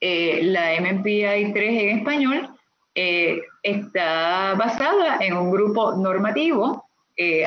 [0.00, 2.50] la MMPI 3 en español
[2.94, 6.88] está basada en un grupo normativo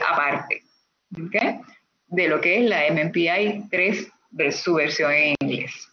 [0.08, 0.64] aparte
[2.08, 5.90] de lo que es la MMPI 3 de su versión en inglés.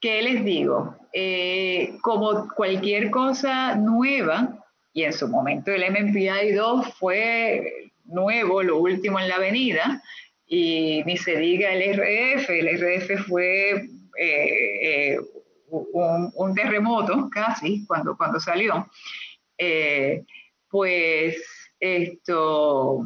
[0.00, 0.96] ¿Qué les digo?
[1.12, 4.58] Eh, como cualquier cosa nueva,
[4.92, 10.02] y en su momento el MMPI 2 fue nuevo, lo último en la avenida,
[10.46, 15.18] y ni se diga el RF, el RF fue eh, eh,
[15.70, 18.90] un, terremoto casi cuando, cuando salió,
[20.68, 21.36] pues
[21.78, 23.04] esto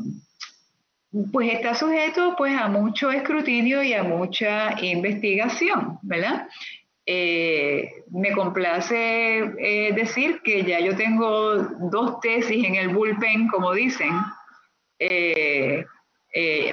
[1.33, 6.48] pues está sujeto pues a mucho escrutinio y a mucha investigación, ¿verdad?
[7.09, 11.55] Eh, me complace eh, decir que ya yo tengo
[11.90, 14.11] dos tesis en el bullpen, como dicen,
[14.98, 15.85] eh,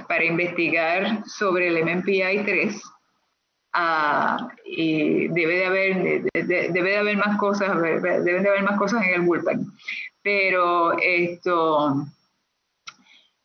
[0.08, 2.82] para investigar sobre el MMPI 3.
[3.76, 9.04] Ah, y debe de haber debe de haber más cosas deben de haber más cosas
[9.04, 9.66] en el bullpen
[10.22, 12.06] pero esto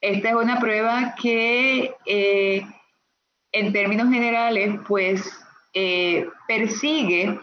[0.01, 2.67] esta es una prueba que eh,
[3.53, 5.31] en términos generales pues
[5.75, 7.39] eh, persigue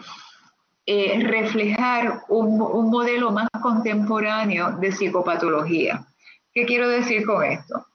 [0.86, 6.06] eh, reflejar un, un, modelo más contemporáneo de psicopatología.
[6.52, 7.86] ¿Qué quiero decir con esto?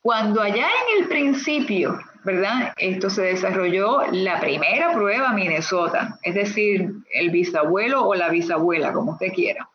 [0.00, 2.72] Cuando allá en el principio, ¿verdad?
[2.76, 9.12] Esto se desarrolló la primera prueba Minnesota, es decir, el bisabuelo o la bisabuela, como
[9.12, 9.68] usted quiera.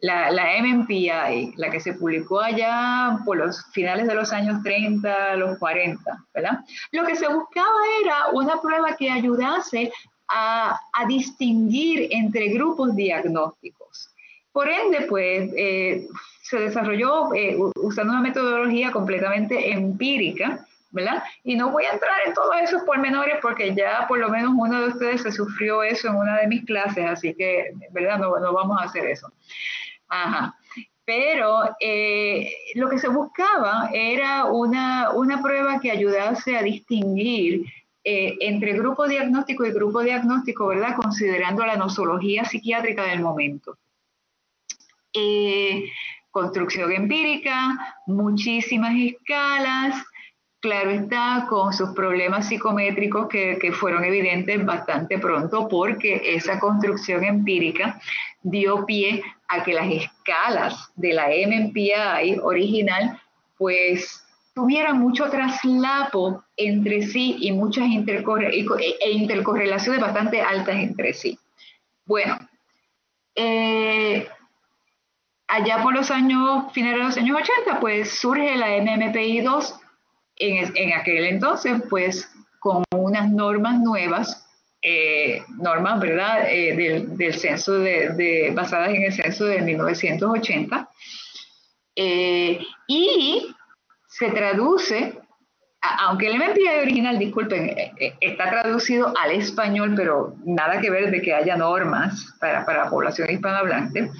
[0.00, 5.36] La, la MMPI, la que se publicó allá por los finales de los años 30,
[5.36, 6.60] los 40, ¿verdad?
[6.92, 9.92] Lo que se buscaba era una prueba que ayudase
[10.28, 14.10] a, a distinguir entre grupos diagnósticos.
[14.52, 16.06] Por ende, pues, eh,
[16.42, 20.64] se desarrolló eh, usando una metodología completamente empírica,
[20.94, 21.22] ¿verdad?
[21.42, 24.80] Y no voy a entrar en todos esos pormenores porque ya por lo menos uno
[24.80, 28.18] de ustedes se sufrió eso en una de mis clases, así que, ¿verdad?
[28.18, 29.30] No, no vamos a hacer eso.
[30.08, 30.54] Ajá.
[31.04, 37.66] Pero eh, lo que se buscaba era una, una, prueba que ayudase a distinguir
[38.04, 40.96] eh, entre grupo diagnóstico y grupo diagnóstico, ¿verdad?
[40.96, 43.76] Considerando la nosología psiquiátrica del momento.
[45.12, 45.90] Eh,
[46.30, 50.04] construcción empírica, muchísimas escalas,
[50.64, 58.00] claro está, con sus problemas psicométricos que, fueron evidentes bastante pronto porque esa construcción empírica
[58.42, 63.20] dio pie a que las escalas de la MMPI original
[63.58, 71.38] pues tuvieran mucho traslapo entre sí y muchas intercorre e intercorrelaciones bastante altas entre sí.
[72.06, 72.38] Bueno,
[73.34, 74.26] eh,
[75.46, 79.83] allá por los años, finales de los años 80, pues surge la MMPI-2
[80.36, 84.46] en, en, aquel entonces, pues con unas normas nuevas,
[84.82, 90.88] eh, normas, ¿verdad?, eh, del, del, censo de, de, basadas en el censo de 1980,
[91.96, 92.58] eh,
[92.88, 93.54] y
[94.08, 95.18] se traduce,
[95.80, 101.10] aunque el MMPI original, disculpen, eh, eh, está traducido al español, pero nada que ver
[101.10, 104.10] de que haya normas para, para la población hispanohablante,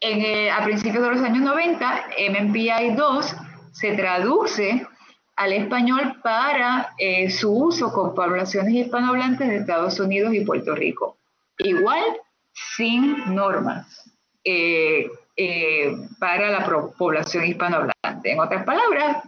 [0.00, 3.36] en, a principios de los años 90, MMPI 2
[3.78, 4.86] se traduce
[5.36, 11.18] al español para eh, su uso con poblaciones hispanohablantes de Estados Unidos y Puerto Rico.
[11.58, 12.02] Igual,
[12.52, 14.10] sin normas
[14.42, 16.64] eh, eh, para la
[16.96, 18.32] población hispanohablante.
[18.32, 19.22] En otras palabras,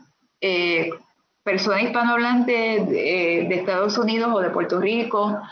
[1.43, 5.43] persona hispanohablante de, de, Estados Unidos o de Puerto Rico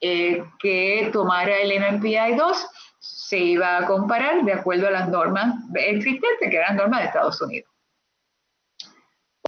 [0.00, 2.66] que tomara el MMPI 2
[3.00, 7.40] se iba a comparar de acuerdo a las normas existentes, que eran normas de Estados
[7.42, 7.75] Unidos.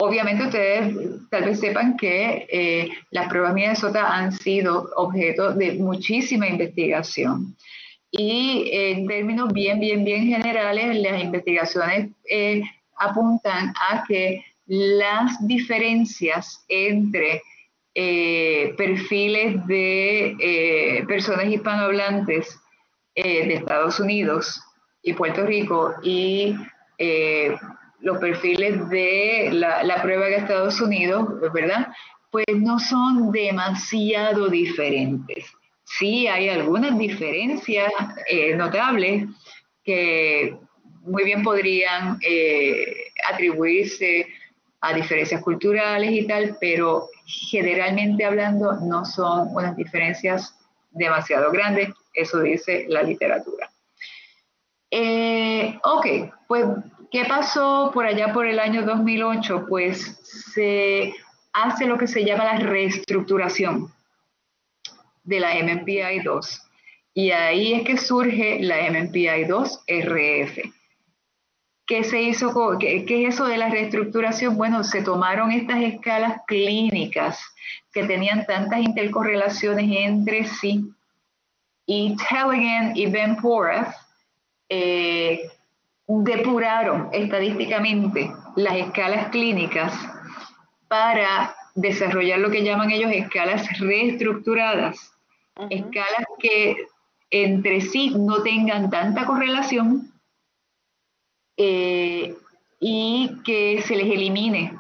[0.01, 0.95] Obviamente ustedes
[1.29, 7.57] tal vez sepan que eh, las pruebas Minnesota han sido objeto de muchísima investigación.
[8.11, 12.63] Y en términos bien, bien, bien generales, las investigaciones eh,
[12.97, 17.43] apuntan a que las diferencias entre
[17.95, 22.59] eh, perfiles de personas hispanohablantes
[23.15, 24.63] de Estados Unidos
[25.03, 26.55] y Puerto Rico y
[28.01, 31.89] los perfiles de la, prueba de Estados Unidos, ¿verdad?
[32.31, 35.47] Pues no son demasiado diferentes.
[35.85, 37.91] Sí hay algunas diferencias
[38.31, 39.27] eh, notables
[39.83, 40.57] que
[41.03, 42.95] muy bien podrían eh,
[43.33, 44.27] atribuirse
[44.81, 50.55] a diferencias culturales y tal, pero generalmente hablando no son unas diferencias
[50.91, 53.71] demasiado grandes, eso dice la literatura.
[54.91, 56.07] Eh, ok,
[56.47, 56.67] pues
[57.11, 59.67] ¿Qué pasó por allá por el año 2008?
[59.69, 61.15] Pues se
[61.53, 63.93] hace lo que se llama la reestructuración
[65.25, 66.63] de la MMPI 2.
[67.15, 70.59] Y ahí es que surge la MMPI 2 RF.
[71.87, 72.79] ¿Qué se hizo?
[72.79, 74.59] ¿Qué, ¿Qué, es eso de la reestructuración?
[74.59, 77.43] Bueno, se tomaron estas escalas clínicas
[77.93, 80.93] que tenían tantas intercorrelaciones entre sí
[81.87, 83.95] y Tellegen y Ben Porath
[84.69, 85.51] eh,
[86.09, 89.93] depuraron estadísticamente las escalas clínicas
[90.89, 95.13] para desarrollar lo que llaman ellos escalas reestructuradas,
[95.57, 95.69] uh -huh.
[95.71, 96.87] escalas que
[97.31, 100.11] entre sí no tengan tanta correlación
[101.59, 102.35] eh,
[102.81, 104.79] y que se les elimine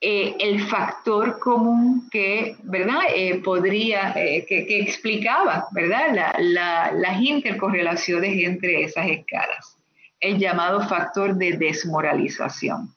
[0.00, 3.00] eh, el factor común que, ¿verdad?
[3.12, 6.14] Eh, podría, que, que, explicaba, ¿verdad?
[6.14, 9.75] La, la, las intercorrelaciones entre esas escalas
[10.20, 12.94] el llamado factor de desmoralización.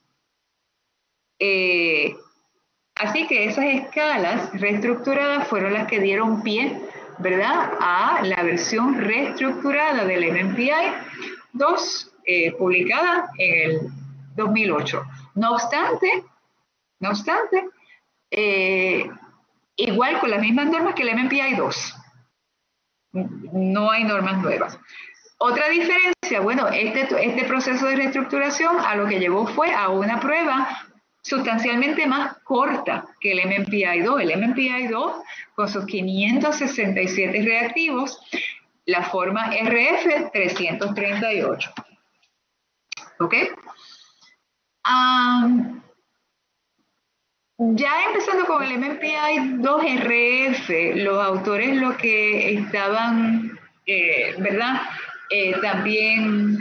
[1.40, 2.16] Eh,
[2.96, 6.82] así que esas escalas reestructuradas fueron las que dieron pie,
[7.20, 10.72] ¿verdad?, a la versión reestructurada del MMPI
[11.54, 13.80] 2, eh, publicada en el
[14.36, 15.04] 2008.
[15.36, 16.24] No obstante,
[17.00, 17.70] no obstante,
[18.32, 19.10] eh,
[19.76, 21.96] igual con las mismas normas que el MMPI 2.
[23.12, 24.78] No hay normas nuevas.
[25.42, 30.20] Otra diferencia, bueno, este, este proceso de reestructuración a lo que llevó fue a una
[30.20, 30.68] prueba
[31.22, 34.22] sustancialmente más corta que el MMPI-2.
[34.22, 35.24] El MMPI-2,
[35.56, 38.20] con sus 567 reactivos,
[38.86, 41.72] la forma RF 338.
[43.20, 43.36] ¿Ok?
[47.58, 54.82] ya empezando con el MPI 2RF, los autores lo que estaban, eh, ¿verdad?
[55.30, 56.58] Eh, también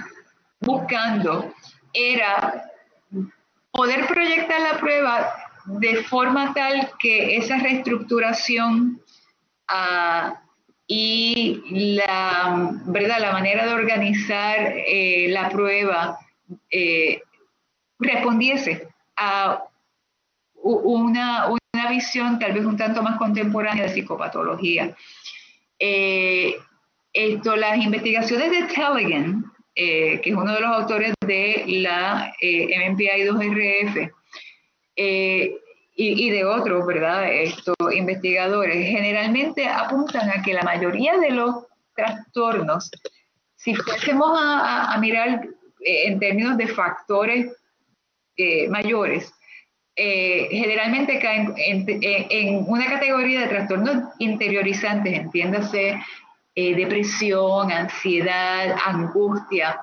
[0.61, 1.55] buscando
[1.93, 2.71] era
[3.71, 5.33] poder proyectar la prueba
[5.65, 9.01] de forma tal que esa reestructuración
[9.69, 10.41] ah,
[10.87, 11.63] y
[11.97, 13.21] la, ¿verdad?
[13.21, 16.19] la manera de organizar eh, la prueba
[16.71, 17.23] eh,
[17.99, 19.65] respondiese a
[20.63, 21.59] una, una,
[21.91, 24.95] visión tal vez un tanto más contemporánea de psicopatología.
[27.13, 29.45] Esto, las investigaciones de Tellegen,
[29.75, 34.11] que es uno de los autores de la MMPI-2RF,
[36.01, 37.29] y, de otros, ¿verdad?
[37.29, 42.89] Estos investigadores generalmente apuntan a que la mayoría de los trastornos,
[43.57, 45.49] si fuésemos a, mirar
[45.81, 47.53] eh, en términos de factores
[48.37, 49.33] eh, mayores,
[49.97, 56.01] eh, generalmente caen en, en, una categoría de trastornos interiorizantes, entiéndase
[56.75, 59.81] depresión, ansiedad, angustia,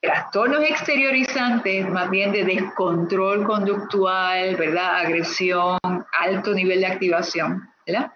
[0.00, 4.96] trastornos exteriorizantes, más bien de descontrol conductual, ¿verdad?
[4.96, 5.78] Agresión,
[6.20, 8.12] alto nivel de activación, ¿verdad?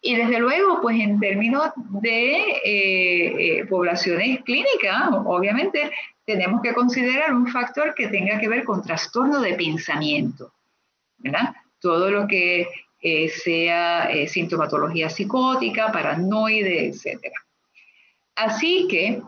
[0.00, 5.90] Y desde luego, pues en términos de eh, eh, poblaciones clínicas, obviamente
[6.24, 10.52] tenemos que considerar un factor que tenga que ver con trastorno de pensamiento,
[11.16, 11.52] ¿verdad?
[11.80, 12.68] Todo lo que
[13.00, 17.32] eh, sea sintomatología psicótica, paranoide, etc.
[18.34, 19.22] Así que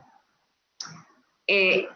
[1.53, 1.89] eh,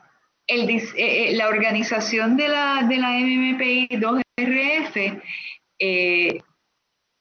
[0.49, 5.23] eh, eh, la organización de la, de la MMPI 2RF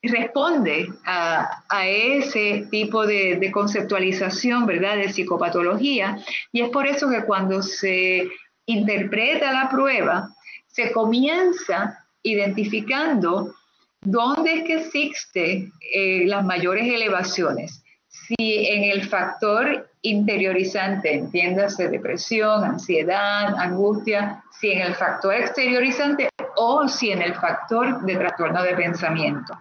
[0.01, 6.17] responde a, ese tipo de, conceptualización, ¿verdad?, de psicopatología,
[6.51, 8.27] y es por eso que cuando se
[8.65, 10.29] interpreta la prueba,
[10.65, 13.53] se comienza identificando
[14.05, 15.71] dónde es que existen
[16.27, 17.83] las mayores elevaciones.
[18.07, 26.87] Si en el factor interiorizante, entiéndase depresión, ansiedad, angustia, si en el factor exteriorizante o
[26.87, 29.57] si en el factor de trastorno de pensamiento.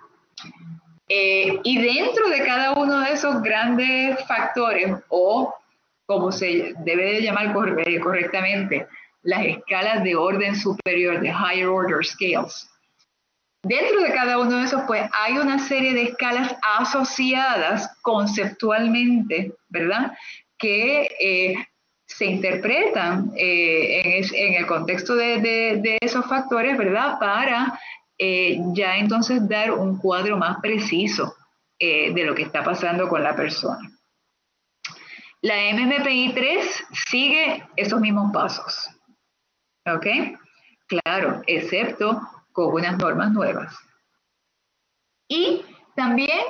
[1.09, 5.55] Eh, y dentro de cada uno de esos grandes factores, o
[6.07, 8.87] como se debe de llamar eh, correctamente,
[9.23, 12.69] las escalas de orden superior, de higher order scales,
[13.65, 20.13] Dentro de cada uno de esos, pues hay una serie de escalas asociadas conceptualmente, ¿verdad?
[20.59, 21.69] Que eh,
[22.05, 27.21] se interpretan eh, en, el contexto de, esos factores, ¿verdad?
[27.21, 27.79] Para
[28.19, 31.37] eh, ya entonces dar un cuadro más preciso
[31.79, 33.91] de lo que está pasando con la persona.
[35.41, 38.89] La MMPI 3 sigue esos mismos pasos.
[39.85, 40.07] ¿Ok?
[40.87, 42.23] Claro, excepto
[42.53, 43.75] con unas normas nuevas.
[45.29, 46.41] Y también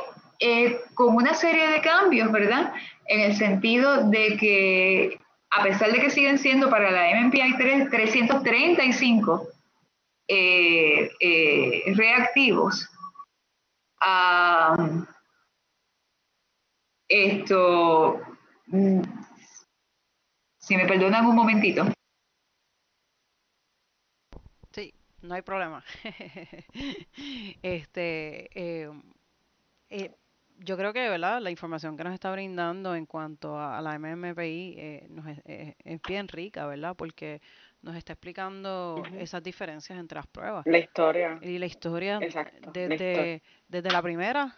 [0.45, 2.75] eh, con una serie de cambios, ¿verdad?
[3.07, 9.49] En el sentido de que, a pesar de que siguen siendo para la MMPI 335
[10.27, 12.89] eh, eh, reactivos,
[17.07, 18.21] esto,
[18.67, 19.03] mm,
[20.59, 21.87] si me perdonan un momentito.
[25.23, 25.85] No hay problema.
[27.63, 28.91] este, eh,
[29.91, 30.11] eh,
[30.59, 31.41] yo creo que, ¿verdad?
[31.41, 36.29] La información que nos está brindando en cuanto a, la MMPI eh, nos es, bien
[36.29, 36.95] rica, ¿verdad?
[36.97, 37.41] Porque
[37.83, 40.65] nos está explicando esas diferencias entre las pruebas.
[40.67, 41.39] La historia.
[41.43, 42.21] Y la historia
[42.73, 44.57] desde, desde la primera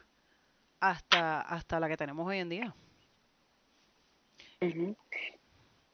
[0.80, 2.74] hasta, hasta la que tenemos hoy en día.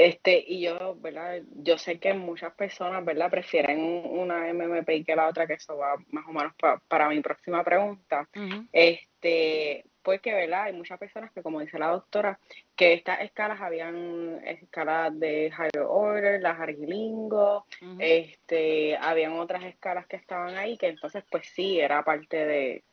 [0.01, 1.43] Este, y yo, ¿verdad?
[1.57, 3.31] Yo sé que muchas personas, ¿verdad?
[3.31, 6.55] Prefieren una MMPI que la otra, que eso va más o menos
[6.89, 8.27] para mi próxima pregunta.
[8.73, 10.63] Este, pues que, ¿verdad?
[10.63, 12.39] Hay muchas personas que, como dice la doctora,
[12.75, 17.67] que estas escalas habían escalas de higher order, las argilingo,
[17.99, 22.85] este, habían otras escalas que estaban ahí, que entonces, pues sí, era parte de,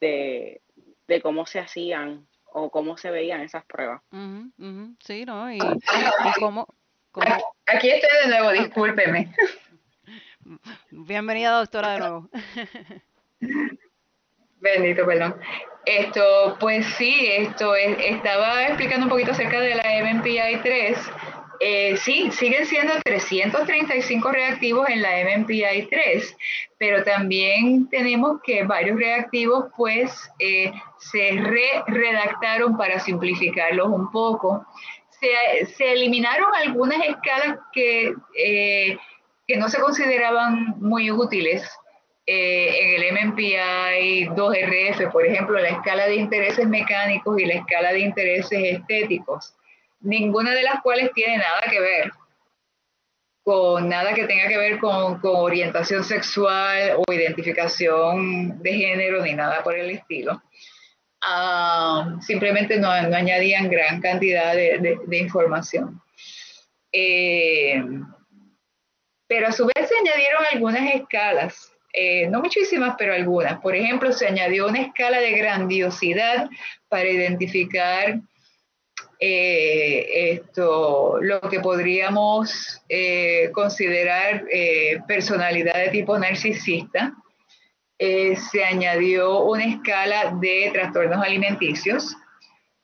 [0.00, 0.60] de,
[1.08, 2.24] de cómo se hacían
[2.58, 4.00] o cómo se veían esas pruebas.
[5.00, 5.52] Sí, ¿no?
[5.52, 5.58] Y,
[6.40, 6.66] cómo,
[7.66, 9.34] Aquí estoy de nuevo, discúlpeme.
[10.90, 12.30] Bienvenida, doctora, de nuevo.
[14.60, 15.38] Bendito, perdón.
[15.84, 20.98] Esto, pues sí, esto estaba explicando un poquito acerca de la MMPI 3
[21.60, 26.36] Eh, sí, siguen siendo 335 reactivos en la MMPI-3,
[26.78, 34.66] pero también tenemos que varios reactivos pues eh, se re redactaron para simplificarlos un poco.
[35.20, 38.98] Se, eliminaron algunas escalas que, eh,
[39.46, 41.68] que no se consideraban muy útiles
[42.28, 48.00] en el MMPI 2RF, por ejemplo, la escala de intereses mecánicos y la escala de
[48.00, 49.54] intereses estéticos
[50.06, 52.12] ninguna de las cuales tiene nada que ver
[53.42, 59.62] con nada que tenga que ver con, orientación sexual o identificación de género ni nada
[59.62, 60.42] por el estilo.
[61.22, 66.00] Ah, simplemente no, añadían gran cantidad de, información.
[66.90, 67.80] Eh,
[69.28, 73.60] pero a su vez se añadieron algunas escalas, eh, no muchísimas, pero algunas.
[73.60, 76.50] Por ejemplo, se añadió una escala de grandiosidad
[76.88, 78.20] para identificar
[79.18, 87.14] eh, esto, lo que podríamos eh, considerar eh, personalidad de tipo narcisista.
[87.98, 92.14] se añadió una escala de trastornos alimenticios,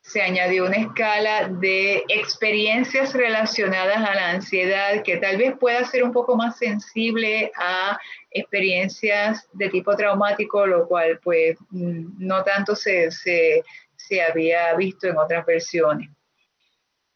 [0.01, 6.03] se añadió una escala de experiencias relacionadas a la ansiedad que tal vez pueda ser
[6.03, 7.99] un poco más sensible a
[8.30, 13.62] experiencias de tipo traumático, lo cual pues mm, no tanto se, se,
[13.97, 16.09] se había visto en otras versiones.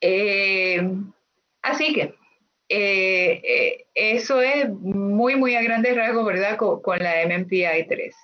[0.09, 0.89] Eh,
[1.63, 2.15] así que
[2.69, 6.57] eh, eh, eso es muy, muy a grandes rasgos, ¿verdad?
[6.57, 8.15] Con, la MMPI 3.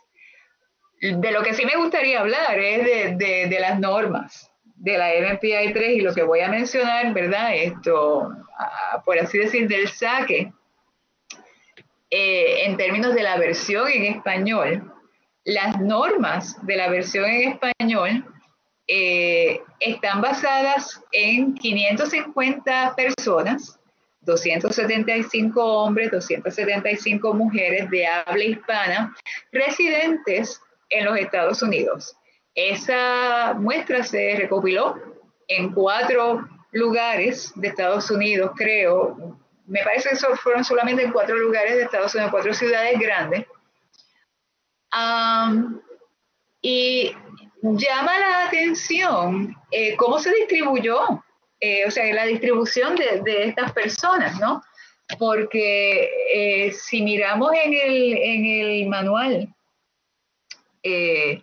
[1.01, 5.97] De lo que sí me gustaría hablar es de, las normas de la MMPI 3
[5.97, 7.53] y lo que voy a mencionar, ¿verdad?
[7.53, 8.31] Esto,
[9.05, 10.53] por así decir, del saque,
[12.11, 14.93] en términos de la versión en español,
[15.45, 18.32] las normas de la versión en español
[18.95, 23.81] eh, están basadas en 550 personas,
[24.21, 29.17] 275 hombres, 275 mujeres de habla hispana
[29.51, 32.15] residentes en los Estados Unidos.
[32.55, 35.01] Esa muestra se recopiló
[35.49, 39.39] en cuatro lugares de Estados Unidos, creo.
[39.65, 43.47] Me parece que fueron solamente en cuatro lugares de Estados Unidos, cuatro ciudades grandes.
[46.61, 47.17] y
[47.63, 51.23] llama la atención eh, cómo se distribuyó,
[51.61, 54.63] eh, o sea, la distribución de, estas personas, ¿no?
[55.19, 59.55] Porque eh, si miramos en el, en el manual,
[60.83, 61.43] en,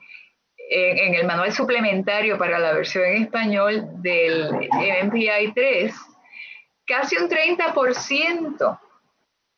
[1.15, 4.70] el manual suplementario para la versión en español del
[5.03, 5.95] MPI 3,
[6.86, 8.80] casi un 30%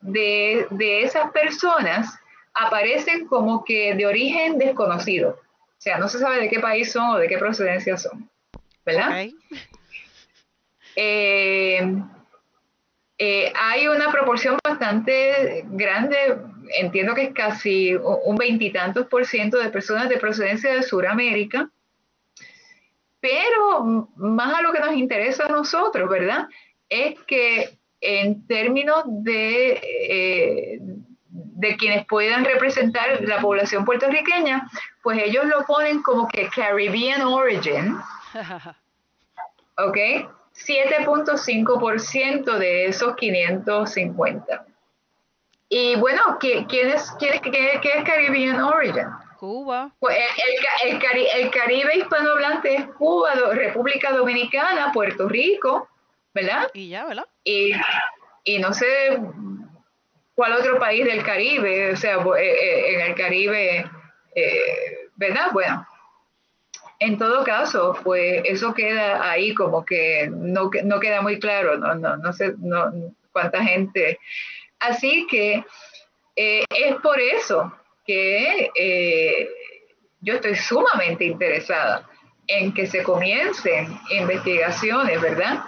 [0.02, 2.20] de, de esas personas
[2.54, 5.40] aparecen como que de origen desconocido.
[5.82, 8.30] O sea, no se sabe de qué país son o de qué procedencia son,
[8.86, 9.26] ¿verdad?
[10.96, 11.82] Eh,
[13.18, 16.38] eh, hay una proporción bastante grande,
[16.78, 21.72] entiendo que es casi un veintitantos por ciento de personas de procedencia de Sudamérica,
[23.20, 26.48] pero más a lo que nos interesa a nosotros, ¿verdad?
[26.90, 30.80] Es que en términos de, eh,
[31.32, 34.70] de quienes puedan representar la población puertorriqueña,
[35.04, 37.98] pues ellos lo ponen como que Caribbean Origin.
[39.78, 39.98] ¿Ok?
[40.54, 44.66] 7.5% de esos 550.
[45.70, 49.08] Y bueno, ¿quién es, quién qué, es Caribbean Origin?
[49.40, 49.92] Cuba.
[50.00, 50.16] Pues
[50.86, 51.00] el, el,
[51.50, 55.88] Caribe hispanohablante es Cuba, República Dominicana, Puerto Rico,
[56.34, 56.70] ¿verdad?
[56.74, 57.26] Y ya, ¿verdad?
[57.44, 57.72] Y,
[58.44, 59.20] y no sé
[60.36, 63.90] cuál otro país del Caribe, o sea, eh, eh, en el Caribe,
[64.36, 65.48] eh, ¿verdad?
[65.54, 65.88] Bueno,
[67.00, 71.96] en todo caso, pues eso queda ahí como que no, no queda muy claro, no,
[71.96, 72.54] no, no sé
[73.32, 74.20] cuánta gente.
[74.80, 75.64] Así que
[76.36, 77.74] es por eso
[78.06, 79.50] que
[80.22, 82.08] yo estoy sumamente interesada
[82.48, 85.64] en que se comiencen investigaciones, ¿verdad?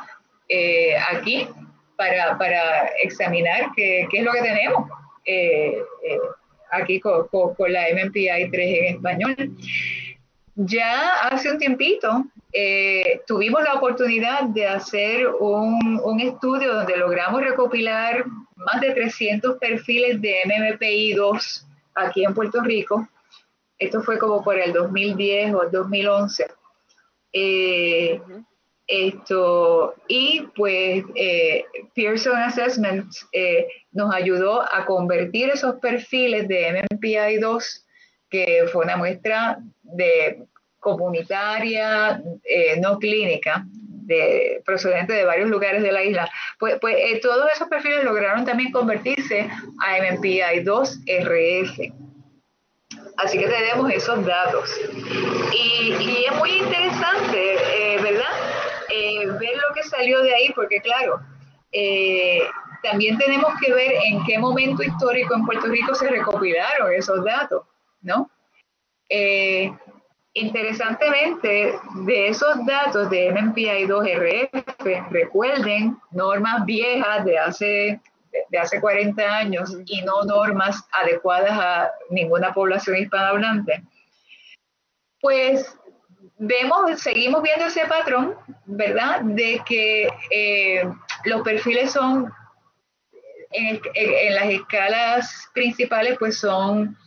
[1.09, 1.47] aquí
[1.95, 4.89] para, para examinar qué, qué, es lo que tenemos
[5.25, 6.19] eh, eh,
[6.73, 9.35] aquí con, con, la MMPI 3 en español.
[10.55, 17.41] Ya hace un tiempito eh, tuvimos la oportunidad de hacer un, un, estudio donde logramos
[17.41, 21.65] recopilar más de 300 perfiles de MMPI 2
[21.95, 23.07] aquí en Puerto Rico.
[23.79, 26.45] Esto fue como por el 2010 o el 2011.
[27.33, 28.21] Eh,
[28.85, 31.65] esto, y pues eh,
[31.95, 37.83] Pearson Assessment eh, nos ayudó a convertir esos perfiles de MMPI2,
[38.29, 40.43] que fue una muestra de
[40.79, 46.29] comunitaria, eh, no clínica, de, procedentes de varios lugares de la isla,
[46.59, 51.93] pues, pues eh, todos esos perfiles lograron también convertirse a MMPI2RF.
[53.17, 54.69] Así que tenemos esos datos.
[55.53, 58.33] Y, es muy interesante, eh, ¿verdad?
[59.39, 61.19] Ver lo que salió de ahí, porque claro,
[62.83, 67.63] también tenemos que ver en qué momento histórico en Puerto Rico se recopilaron esos datos,
[68.01, 68.29] ¿no?
[70.35, 78.01] Interesantemente, de esos datos de MMPI2RF, recuerden normas viejas de hace,
[78.49, 83.83] de hace 40 años y no normas adecuadas a ninguna población hispanohablante,
[85.21, 85.77] pues
[86.39, 89.21] vemos, seguimos viendo ese patrón, ¿verdad?
[89.21, 90.83] De que eh,
[91.25, 92.33] los perfiles son,
[93.53, 96.97] en, en, las escalas principales, pues son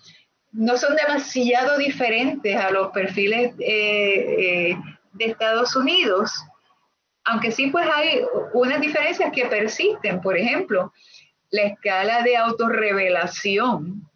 [0.57, 4.77] no son demasiado diferentes a los perfiles eh, eh,
[5.13, 6.33] de Estados Unidos,
[7.25, 8.23] aunque sí pues hay
[8.55, 10.21] unas diferencias que persisten.
[10.23, 10.93] Por ejemplo,
[11.51, 14.09] la escala de autorrevelación,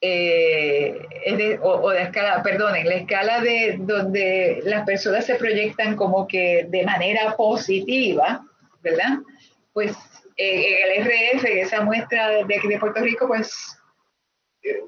[0.00, 6.66] eh, o, de escala, perdonen, la escala de donde las personas se proyectan como que
[6.68, 8.44] de manera positiva,
[8.82, 9.18] ¿verdad?
[9.72, 9.96] Pues
[10.36, 13.78] el RF, esa muestra de aquí de Puerto Rico, pues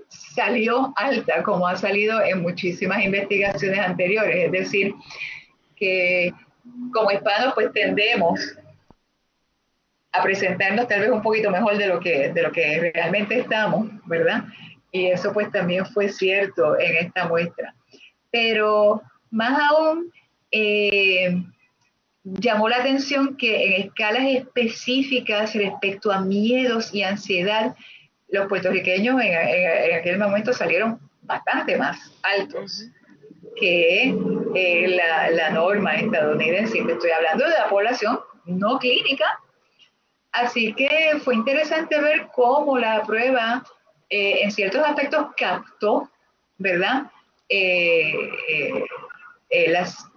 [0.08, 4.46] salió alta, como ha salido en muchísimas investigaciones anteriores.
[4.46, 4.94] Es decir,
[5.76, 6.32] que
[6.92, 8.56] como hispanos pues tendemos
[10.12, 13.88] a presentarnos tal vez un poquito mejor de lo que, de lo que realmente estamos,
[14.06, 14.44] ¿verdad?
[14.92, 17.74] Y eso pues también fue cierto en esta muestra.
[18.30, 20.12] Pero más aún,
[20.52, 21.36] eh,
[22.24, 27.76] llamó la atención que en escalas específicas respecto a miedos y ansiedad,
[28.28, 32.88] los puertorriqueños en, aquel momento salieron bastante más altos
[33.56, 34.14] que
[34.54, 35.00] eh,
[35.32, 36.78] la, norma estadounidense.
[36.78, 39.26] Estoy hablando de la población no clínica.
[40.32, 43.62] Así que fue interesante ver cómo la prueba
[44.10, 46.10] eh, en ciertos aspectos captó,
[46.58, 47.04] ¿verdad?
[47.48, 48.30] Eh,
[49.68, 50.08] las,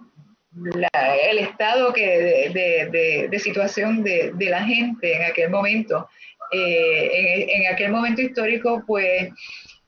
[1.30, 6.08] el estado que de, situación de, de, la gente en aquel momento
[6.50, 9.30] eh, en, aquel momento histórico, pues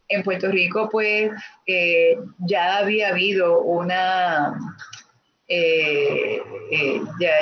[0.08, 1.30] en Puerto Rico, pues
[1.66, 4.58] eh, ya había habido una,
[5.48, 6.42] eh,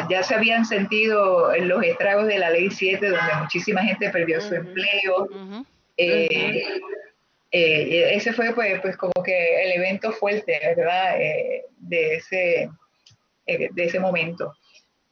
[0.09, 4.55] ya, se habían sentido los estragos de la ley 7, donde muchísima gente perdió su
[4.55, 5.29] empleo.
[7.51, 11.16] ese fue pues, pues como que el evento fuerte, ¿verdad?
[11.79, 12.70] de, ese,
[13.49, 14.55] de ese momento.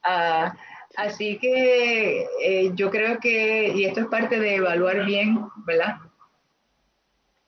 [0.03, 0.55] Ah,
[0.97, 5.97] Así que eh, yo creo que, y esto es parte de evaluar bien, ¿verdad?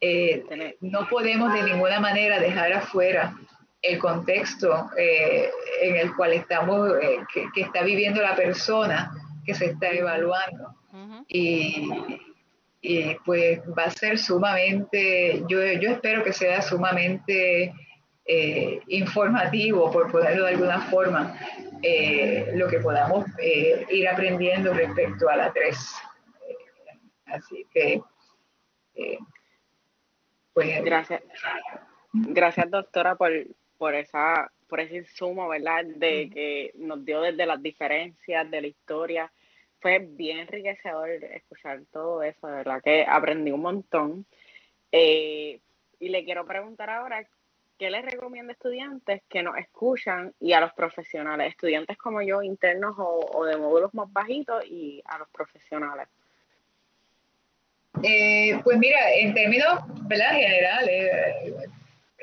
[0.01, 3.35] Eh, no podemos de ninguna manera dejar afuera
[3.81, 5.51] el contexto eh,
[5.83, 6.93] en el cual estamos,
[7.33, 9.11] que, está viviendo la persona
[9.47, 10.75] que se está evaluando.
[11.27, 11.89] y,
[13.25, 17.75] pues va a ser sumamente, yo, yo espero que sea sumamente
[18.89, 21.35] informativo, por ponerlo de alguna forma,
[21.83, 25.77] eh, lo que podamos eh, ir aprendiendo respecto a la 3.
[26.49, 26.57] Eh,
[27.27, 28.03] así que,
[30.53, 30.85] pues...
[30.85, 31.23] Gracias.
[32.13, 33.31] Gracias, doctora, por,
[33.77, 35.85] por, esa, por ese insumo, ¿verdad?
[35.85, 39.33] De que nos dio desde las diferencias de la historia.
[39.81, 44.27] Fue bien enriquecedor escuchar todo eso, de verdad que aprendí un montón.
[44.91, 45.61] y
[46.01, 47.25] le quiero preguntar ahora,
[47.79, 52.43] ¿qué les recomiendo a estudiantes que nos escuchan y a los profesionales, estudiantes como yo,
[52.43, 56.09] internos o, de módulos más bajitos y a los profesionales?
[58.03, 60.33] Eh, pues mira, en términos ¿verdad?
[60.33, 61.71] generales,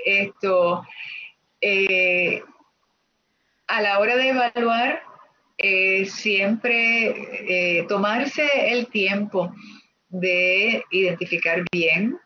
[0.05, 0.85] esto,
[1.61, 2.43] eh,
[3.67, 5.01] a la hora de evaluar,
[5.57, 9.53] eh, siempre tomarse el tiempo
[10.09, 12.19] de identificar bien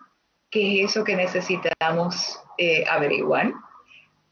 [0.50, 3.54] qué es eso que necesitamos eh, averiguar.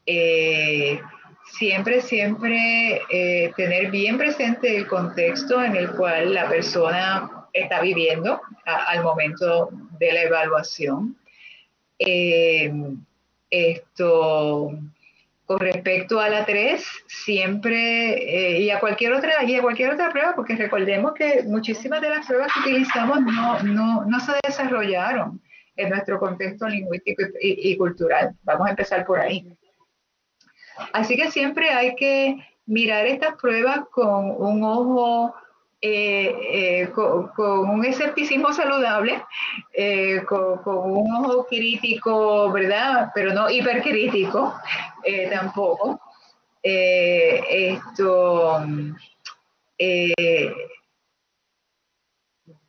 [0.04, 1.00] Eh,
[1.46, 8.38] siempre, siempre eh, tener bien presente el contexto en el cual la persona está viviendo
[8.66, 11.16] al momento de la evaluación.
[13.50, 14.72] esto,
[15.46, 20.34] con respecto a la 3, siempre, y a cualquier otra, y a cualquier otra prueba,
[20.36, 25.40] porque recordemos que muchísimas de las pruebas que utilizamos no, no, no se desarrollaron
[25.78, 28.34] en nuestro contexto lingüístico y, cultural.
[28.42, 29.46] Vamos a empezar por ahí.
[30.92, 35.34] Así que siempre hay que mirar estas pruebas con un ojo,
[35.80, 37.30] eh, eh, con,
[37.70, 39.22] un escepticismo saludable,
[39.72, 43.10] eh, con, un ojo crítico, ¿verdad?
[43.14, 44.54] Pero no hipercrítico
[45.30, 46.00] tampoco.
[46.60, 47.86] esto,
[49.78, 50.52] eh,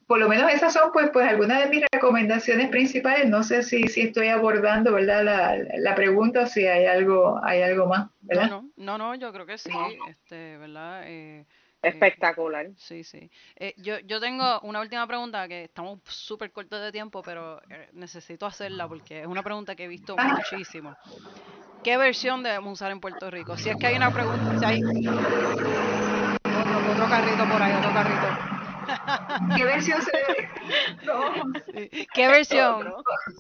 [0.10, 3.30] por lo menos esas son pues, pues algunas de mis recomendaciones principales.
[3.30, 5.24] No sé si, si estoy abordando ¿verdad?
[5.24, 8.10] La, la pregunta o si hay algo, hay algo más.
[8.22, 8.50] ¿verdad?
[8.50, 9.70] No, no, no, yo creo que sí,
[10.10, 11.04] este, ¿verdad?
[11.06, 11.46] Eh,
[11.84, 12.66] Espectacular.
[12.66, 13.30] Eh, sí, sí.
[13.56, 17.90] Eh, yo, yo tengo una última pregunta que estamos súper cortos de tiempo, pero eh,
[17.94, 20.38] necesito hacerla porque es una pregunta que he visto Ah.
[20.38, 20.98] muchísimo.
[21.84, 23.56] ¿Qué versión debemos usar en Puerto Rico?
[23.58, 25.20] Si es que hay una pregunta, si hay otro,
[26.94, 28.59] otro carrito por ahí, otro carrito.
[29.56, 30.50] ¿Qué versión se debe?
[31.06, 31.22] No.
[31.74, 32.08] Sí.
[32.14, 32.94] ¿Qué versión?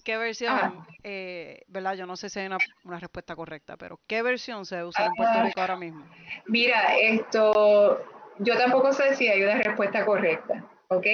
[0.03, 0.53] ¿Qué versión?
[0.53, 0.73] Ah.
[1.03, 1.93] eh, ¿Verdad?
[1.95, 5.07] Yo no sé si hay una, una respuesta correcta, pero ¿qué versión se debe usar
[5.07, 5.43] en Puerto Ah.
[5.43, 6.05] Rico ahora mismo?
[6.47, 8.01] Mira, esto,
[8.39, 11.05] yo tampoco sé si hay una respuesta correcta, ¿ok?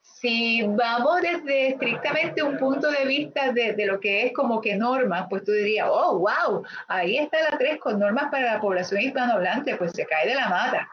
[0.00, 4.74] Si vamos desde estrictamente un punto de vista de, de lo que es como que
[4.74, 9.00] normas, pues tú dirías, oh, wow, ahí está la 3 con normas para la población
[9.00, 10.88] hispanohablante, pues se cae de la mata.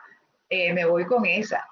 [0.50, 1.68] Eh, me voy con esa.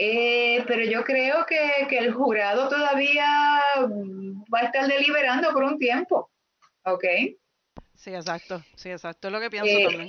[0.00, 5.64] Eh, pero yo creo que, que el jurado todavía mm, va a estar deliberando por
[5.64, 6.30] un tiempo,
[6.84, 7.04] ¿ok?
[7.96, 10.08] Sí, exacto, sí, exacto, es lo que pienso Eh, también.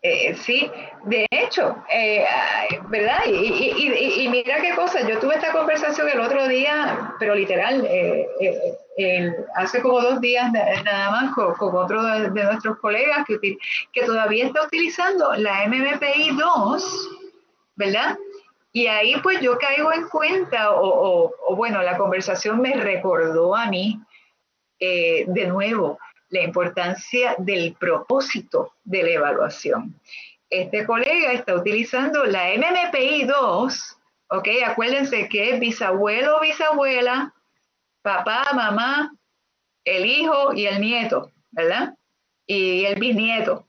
[0.00, 0.70] Eh, sí,
[1.06, 2.24] de hecho, eh,
[2.88, 3.20] ¿verdad?
[3.26, 7.34] Y, y- y- y mira qué cosa, yo tuve esta conversación el otro día, pero
[7.34, 7.88] literal,
[9.56, 14.02] hace como dos días na- nada más con, con otro de, de nuestros colegas que
[14.04, 17.08] todavía está utilizando la MMPI 2,
[17.76, 18.16] ¿verdad?
[18.76, 23.54] Y ahí pues yo caigo en cuenta, o, o- o bueno, la conversación me recordó
[23.54, 24.00] a mí
[24.80, 25.96] eh, de nuevo
[26.30, 29.94] la importancia del propósito de la evaluación.
[30.50, 33.96] Este colega está utilizando la MMPI 2,
[34.30, 34.48] ¿ok?
[34.66, 37.32] Acuérdense que es bisabuelo o bisabuela,
[38.02, 39.14] papá, mamá,
[39.84, 41.94] el hijo y el nieto, ¿verdad?
[42.46, 43.66] Y el bisnieto.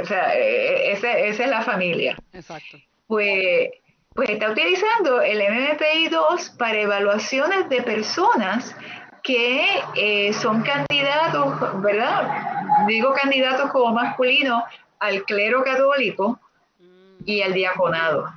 [0.00, 2.78] O sea, eh, esa, esa es la familia Exacto.
[3.08, 3.70] pues,
[4.14, 8.74] pues está utilizando el MMPI 2 para evaluaciones de personas
[9.22, 12.86] que eh, son candidatos, ¿verdad?
[12.86, 14.62] Digo candidatos como masculinos
[14.98, 16.38] al clero católico
[16.80, 18.32] Mm, y al diaconado.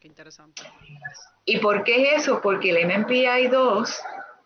[0.00, 0.62] qué interesante.
[1.44, 2.40] ¿Y por qué es eso?
[2.40, 4.00] Porque el MMPI 2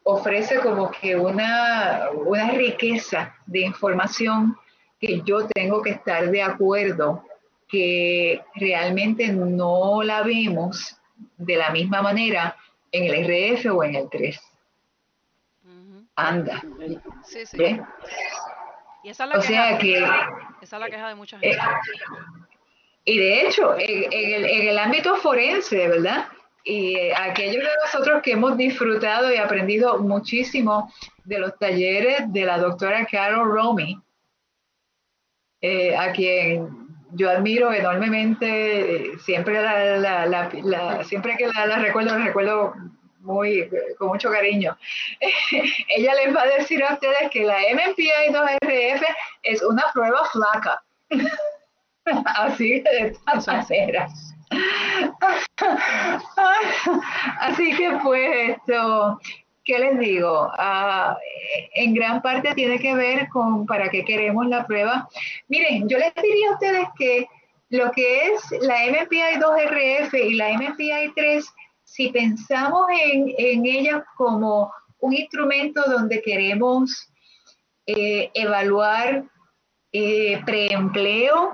[0.04, 4.56] ofrece como que una, una riqueza de información
[5.00, 7.24] que yo tengo que estar de acuerdo
[7.72, 10.94] que realmente no la vemos
[11.38, 12.54] de la misma manera
[12.92, 13.24] en el
[13.56, 14.38] RF o en el 3.
[15.64, 16.06] Ujú.
[16.16, 16.62] Anda,
[17.24, 17.56] Sí, sí.
[17.56, 17.80] ¿ves?
[19.02, 19.98] Y esa es la O queja, sea que,
[20.60, 21.60] esa es la queja de mucha eh, gente.
[23.06, 26.26] y de hecho, en, en el, en el ámbito forense, ¿verdad?
[26.64, 30.92] Y eh, aquellos de nosotros que hemos disfrutado y aprendido muchísimo
[31.24, 33.98] de los talleres de la doctora Carol Romy,
[35.62, 36.81] eh, a quien
[37.14, 42.24] yo admiro enormemente, eh, siempre, la, la- la- la- siempre que la, la recuerdo, la
[42.24, 42.74] recuerdo
[43.20, 44.76] muy, con mucho cariño.
[45.88, 49.02] Ella les va a decir a ustedes que la MMPI 2RF
[49.44, 50.82] es una prueba flaca.
[52.36, 53.70] Así de esta Eso es.
[53.70, 54.08] manera.
[57.40, 59.18] Así que pues esto,
[59.64, 60.50] ¿qué les digo?
[60.56, 61.16] Ah,
[61.74, 65.08] en gran parte tiene que ver con para qué queremos la prueba.
[65.48, 67.26] Miren, yo les diría a ustedes que
[67.70, 71.54] lo que es la MPI 2RF y la MPI 3,
[71.84, 77.08] si pensamos en, en ellas como un instrumento donde queremos
[77.86, 79.24] eh, evaluar
[79.92, 81.52] eh, preempleo,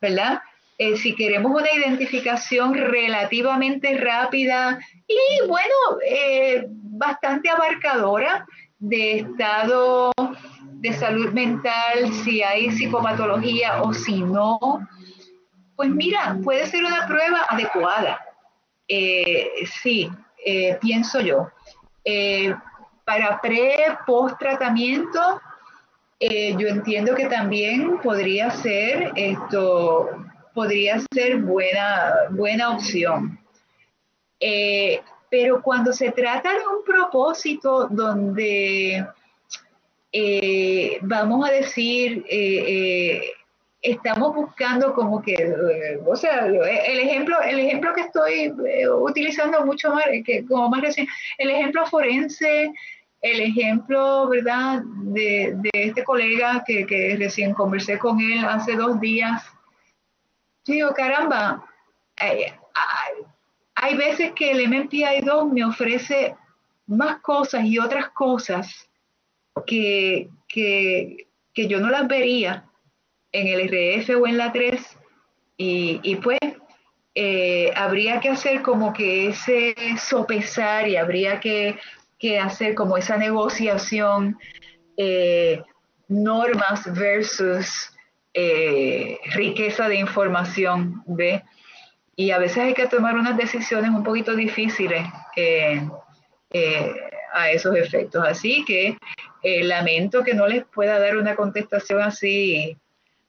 [0.00, 0.40] ¿verdad?
[0.78, 5.74] Eh, si queremos una identificación relativamente rápida y, bueno,
[6.96, 8.46] bastante abarcadora
[8.78, 10.12] de estado
[10.84, 14.58] de salud mental, si hay psicopatología o si no,
[15.76, 18.20] pues mira, puede ser una prueba adecuada.
[18.86, 20.10] Eh, sí,
[20.44, 21.50] eh, pienso yo.
[22.04, 22.54] Eh,
[23.04, 23.76] para pre,
[24.06, 25.40] post tratamiento,
[26.20, 30.08] yo entiendo que también podría ser esto,
[30.54, 33.38] podría ser buena, buena opción.
[35.36, 39.04] Pero cuando se trata de un propósito donde
[40.12, 43.32] eh, vamos a decir, eh, eh,
[43.82, 49.66] estamos buscando como que, eh, o sea, el ejemplo, el ejemplo que estoy eh, utilizando
[49.66, 51.08] mucho más, que como más recién,
[51.38, 52.72] el ejemplo forense,
[53.20, 59.00] el ejemplo, ¿verdad?, de, de este colega que, que, recién conversé con él hace dos
[59.00, 59.42] días.
[60.64, 61.66] Yo digo, caramba,
[62.18, 63.33] hay, hay,
[63.84, 66.34] hay veces que el MMPI 2 me ofrece
[66.86, 68.88] más cosas y otras cosas
[69.66, 72.64] que, que, que yo no las vería
[73.30, 74.80] en el RF o en la 3
[75.58, 76.38] y, pues
[77.14, 81.78] eh, habría que hacer como que ese sopesar y habría que,
[82.42, 84.38] hacer como esa negociación
[84.96, 85.62] eh,
[86.08, 87.92] normas versus
[88.32, 91.44] eh, riqueza de información, ¿ve?
[92.16, 95.02] Y a veces hay que tomar unas decisiones un poquito difíciles
[97.32, 98.24] a esos efectos.
[98.26, 98.96] Así que
[99.42, 102.76] lamento que no les pueda dar una contestación así,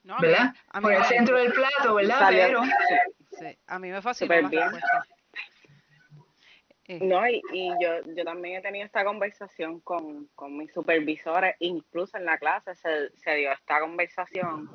[0.04, 0.54] ¿verdad?
[0.82, 2.28] Por el centro del plato, ¿verdad?
[2.30, 2.62] Pero,
[3.38, 4.36] Sí, a mí me fascina
[6.88, 7.00] eh.
[7.02, 7.42] No, y,
[7.82, 13.10] yo, yo también he tenido esta conversación con, mis supervisores, incluso en la clase se,
[13.18, 14.70] se dio esta conversación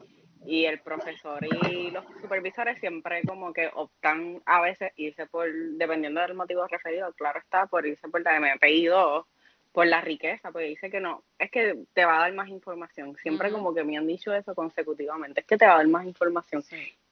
[0.47, 6.21] y el profesor y los supervisores siempre como que optan a veces irse por, dependiendo
[6.21, 9.27] del motivo referido, claro está, por irse por la MPI 2,
[9.73, 13.17] por la riqueza, porque dice que no, es que te va a dar más información.
[13.23, 16.07] Siempre como que me han dicho eso consecutivamente, es que te va a dar más
[16.07, 16.65] información.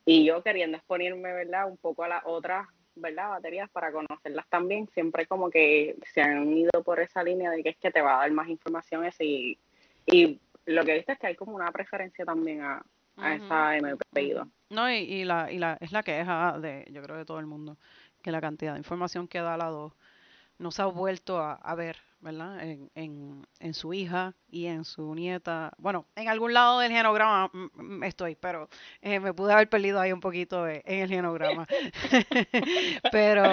[0.04, 1.68] Y yo queriendo exponerme, ¿verdad?
[1.68, 2.66] Un poco a las otras,
[2.96, 3.28] ¿verdad?
[3.28, 7.68] Baterías para conocerlas también, siempre como que se han ido por esa línea de que
[7.70, 9.58] es que te va a dar más información ese y,
[10.06, 12.82] y lo que viste es que hay como una preferencia también a,
[13.22, 14.34] esa MP
[14.70, 17.76] No, y, la, y la, es la queja de, yo creo, de todo el mundo,
[18.22, 19.92] que la cantidad de información que da la 2
[20.58, 22.60] no se ha vuelto a ver ¿verdad?
[22.62, 25.72] En, en, en, su hija y en su nieta.
[25.78, 27.50] Bueno, en algún lado del genograma
[28.02, 28.68] estoy, pero
[29.02, 31.66] eh, me pude haber perdido ahí un poquito en el genograma.
[33.12, 33.44] pero,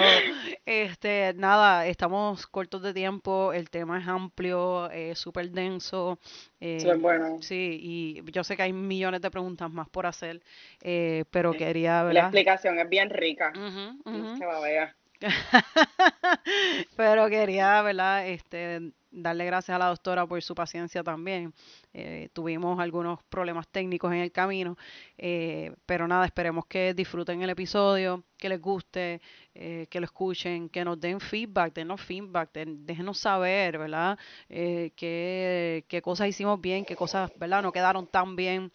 [0.64, 6.18] este, nada, estamos cortos de tiempo, el tema es amplio, es súper denso.
[6.60, 7.40] Eh, bueno.
[7.42, 10.42] Sí, y yo sé que hay millones de preguntas más por hacer,
[10.82, 12.14] eh, pero quería, ¿verdad?
[12.14, 13.52] La explicación es bien rica.
[13.54, 14.96] Se va a ver.
[16.96, 18.28] Pero quería, ¿verdad?
[18.28, 21.54] Este, darle gracias a la doctora por su paciencia también.
[21.98, 24.76] Eh, tuvimos algunos problemas técnicos en el camino,
[25.16, 29.22] eh, pero nada, esperemos que disfruten el episodio, que les guste,
[29.54, 34.18] eh, que lo escuchen, que nos den feedback, denos feedback, déjenos saber, ¿verdad?
[34.46, 37.62] qué, qué, cosas hicimos bien, qué cosas, ¿verdad?
[37.62, 38.70] No quedaron tan bien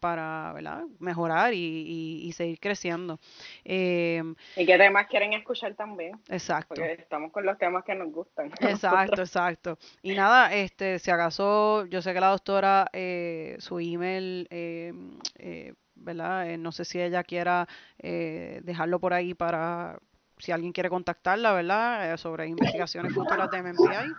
[0.00, 0.84] para, ¿verdad?
[0.98, 3.20] Mejorar y, y, seguir creciendo.
[3.64, 6.18] y qué temas quieren escuchar también.
[6.30, 6.68] Exacto.
[6.68, 8.50] Porque estamos con los temas que nos gustan.
[8.60, 9.78] Exacto, exacto.
[10.02, 14.92] Y nada, este, si acaso, yo sé que la doctora, eh, su email, eh,
[15.38, 16.56] eh, ¿verdad?
[16.58, 17.66] no sé si ella quiera
[17.98, 19.98] dejarlo por ahí para
[20.38, 22.16] si alguien quiere contactarla, ¿verdad?
[22.18, 24.12] sobre investigaciones futuras de MMPI.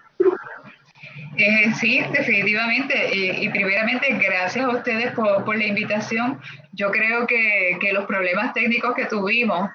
[1.76, 3.16] sí, definitivamente.
[3.16, 6.38] y primeramente, gracias a ustedes por, por la invitación.
[6.74, 9.70] Yo creo que, que, los problemas técnicos que tuvimos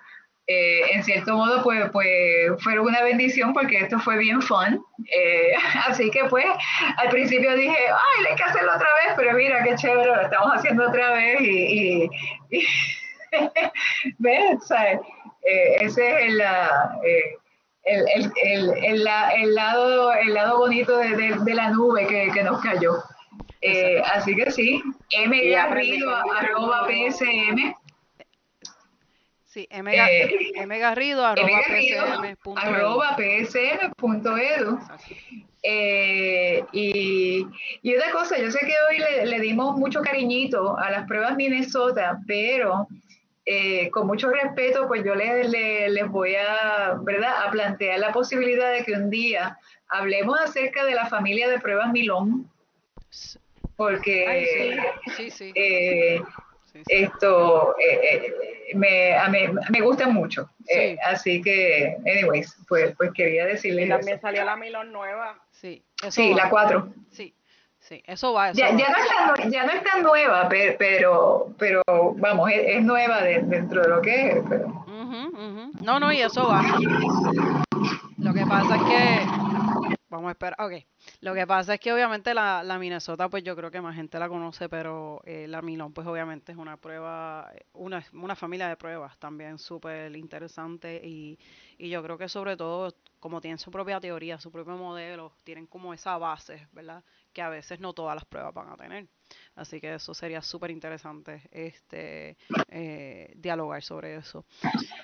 [0.49, 4.85] eh, en cierto modo, pues, pues fueron una bendición porque esto fue bien fun.
[5.07, 5.53] Eh,
[5.87, 6.47] así que pues
[6.97, 10.51] al principio dije, ay, hay que hacerlo otra vez, pero mira qué chévere, lo estamos
[10.55, 12.11] haciendo otra vez y,
[14.19, 14.69] ¿ves?
[15.45, 16.41] Eh, ese es el,
[17.85, 19.05] el, el, el, el,
[19.55, 23.03] lado, el lado bonito de, de, la nube que, que nos cayó.
[24.13, 24.83] así que sí,
[25.29, 27.75] mgarrido.psm
[29.53, 31.61] Sí, M, eh, Garrido, arroba,
[33.19, 34.79] psm.edu.
[35.63, 37.47] Eh, y,
[37.83, 42.19] y otra cosa, yo sé que hoy le, dimos mucho cariñito a las pruebas Minnesota,
[42.27, 42.89] pero
[43.45, 47.47] eh, con mucho respeto, pues yo les, les, voy a, ¿verdad?
[47.47, 51.93] a plantear la posibilidad de que un día hablemos acerca de la familia de pruebas
[51.93, 52.51] Milón,
[53.77, 54.81] porque
[55.15, 56.23] sí, sí, eh,
[56.89, 60.49] esto eh, eh, me, me, me, gusta mucho.
[60.69, 63.89] Eh, así que, anyways, pues, pues quería decirles.
[63.89, 65.39] también salió la Milon nueva.
[65.51, 66.89] Sí, sí la 4.
[67.11, 67.35] Sí,
[67.79, 68.53] sí, eso va.
[68.53, 73.89] ya, Ya, no está, ya, no está, nueva, pero, pero, vamos, es, nueva dentro de
[73.89, 74.43] lo que es.
[74.49, 74.85] Pero...
[75.81, 76.63] No, no, y eso va.
[78.19, 79.97] Lo que pasa es que.
[80.09, 80.57] Vamos a esperar.
[80.61, 80.73] Ok.
[81.23, 84.19] Lo que pasa es que obviamente la, la, Minnesota, pues yo creo que más gente
[84.19, 88.77] la conoce, pero eh, la Milón, pues obviamente es una prueba, una, una familia de
[88.77, 91.39] pruebas también súper interesante y,
[91.79, 95.69] y yo creo que sobre todo, como tienen su propia teoría, su propio modelo, tienen
[95.69, 97.05] como esa base, ¿verdad?
[97.33, 99.07] Que a veces no todas las pruebas van a tener.
[99.55, 102.37] Así que eso sería súper interesante este
[102.69, 104.45] eh, dialogar sobre eso.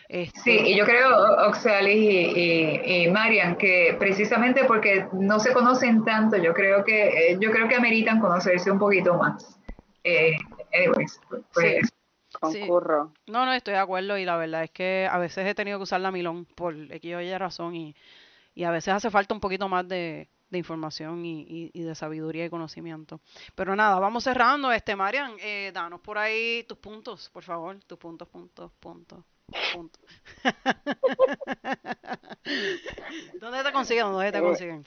[0.09, 1.09] Este, sí, y yo creo,
[1.49, 7.39] Oxalis y, y, Marian, que precisamente porque no se conocen tanto, yo creo que eh,
[7.41, 9.59] yo creo que ameritan conocerse un poquito más.
[10.05, 10.37] Eh,
[10.73, 11.21] anyways,
[11.53, 11.91] pues,
[12.41, 13.13] Concurro.
[13.27, 15.85] No, no, estoy de acuerdo y la verdad es que a veces he tenido que
[15.85, 17.97] usar la Milón por X o Y razón y,
[18.55, 22.45] y a veces hace falta un poquito más de, de información y, y, de sabiduría
[22.45, 23.21] y conocimiento.
[23.55, 24.71] Pero nada, vamos cerrando.
[24.73, 29.25] Este, Marian, eh, danos por ahí tus puntos, por favor, tus puntos, puntos, puntos.
[29.75, 30.03] puntos.
[33.41, 34.13] ¿Dónde te consiguen?
[34.13, 34.85] ¿Dónde te eh, consiguen?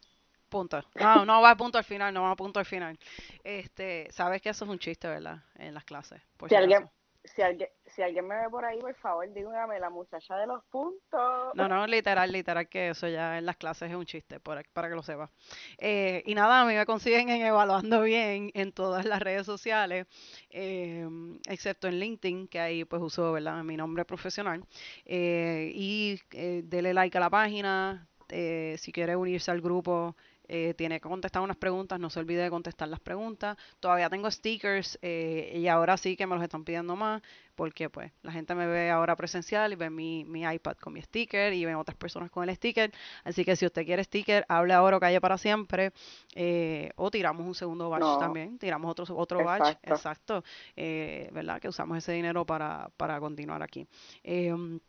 [0.56, 0.82] Punto.
[0.96, 2.98] No, no va a punto al final, no va a punto al final.
[3.44, 5.40] Este, sabes que eso es un chiste, ¿verdad?
[5.56, 6.22] En las clases.
[6.48, 6.90] si, alguien,
[7.26, 10.64] si alguien, si alguien me ve por ahí, por favor, dígame la muchacha de los
[10.72, 11.54] puntos.
[11.56, 14.88] No, no, literal, literal, que eso ya en las clases es un chiste, para, para
[14.88, 15.30] que lo sepas.
[15.78, 20.08] Eh, y nada, a mí me consiguen en Evaluando Bien en todas las redes sociales,
[20.52, 21.06] eh,
[21.50, 23.62] excepto en LinkedIn, que ahí pues uso, ¿verdad?
[23.66, 24.64] Mi nombre profesional.
[25.04, 30.16] Eh, y dele like a la página, si quiere unirse al grupo
[30.48, 33.58] eh, tiene que contestar unas preguntas, no se olvide de contestar las preguntas.
[33.80, 37.22] Todavía tengo stickers eh, y ahora sí que me los están pidiendo más
[37.56, 41.02] porque pues la gente me ve ahora presencial y ve mi, mi iPad con mi
[41.02, 42.92] sticker y ven otras personas con el sticker.
[43.24, 45.92] Así que si usted quiere sticker, hable ahora o calle para siempre.
[46.36, 50.44] Eh, o tiramos un segundo batch también, tiramos otro, otro batch, exacto,
[50.76, 51.62] ¿verdad?
[51.62, 53.88] Que usamos ese dinero para, para continuar aquí.
[54.24, 54.80] Em,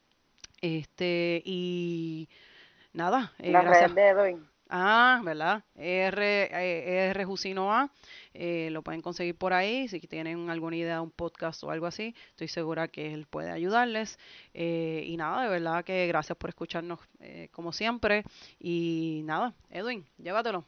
[0.60, 2.28] este y
[2.92, 3.32] nada.
[3.38, 3.94] la gracias.
[3.94, 5.64] red de Ah, ¿verdad?
[5.76, 7.90] ER, ER Jusino
[8.34, 9.88] eh, lo pueden conseguir por ahí.
[9.88, 13.50] Si tienen alguna idea de un podcast o algo así, estoy segura que él puede
[13.50, 14.18] ayudarles.
[14.54, 18.24] Eh, y nada, de verdad que gracias por escucharnos eh, como siempre.
[18.58, 20.64] Y nada, Edwin, llévatelo.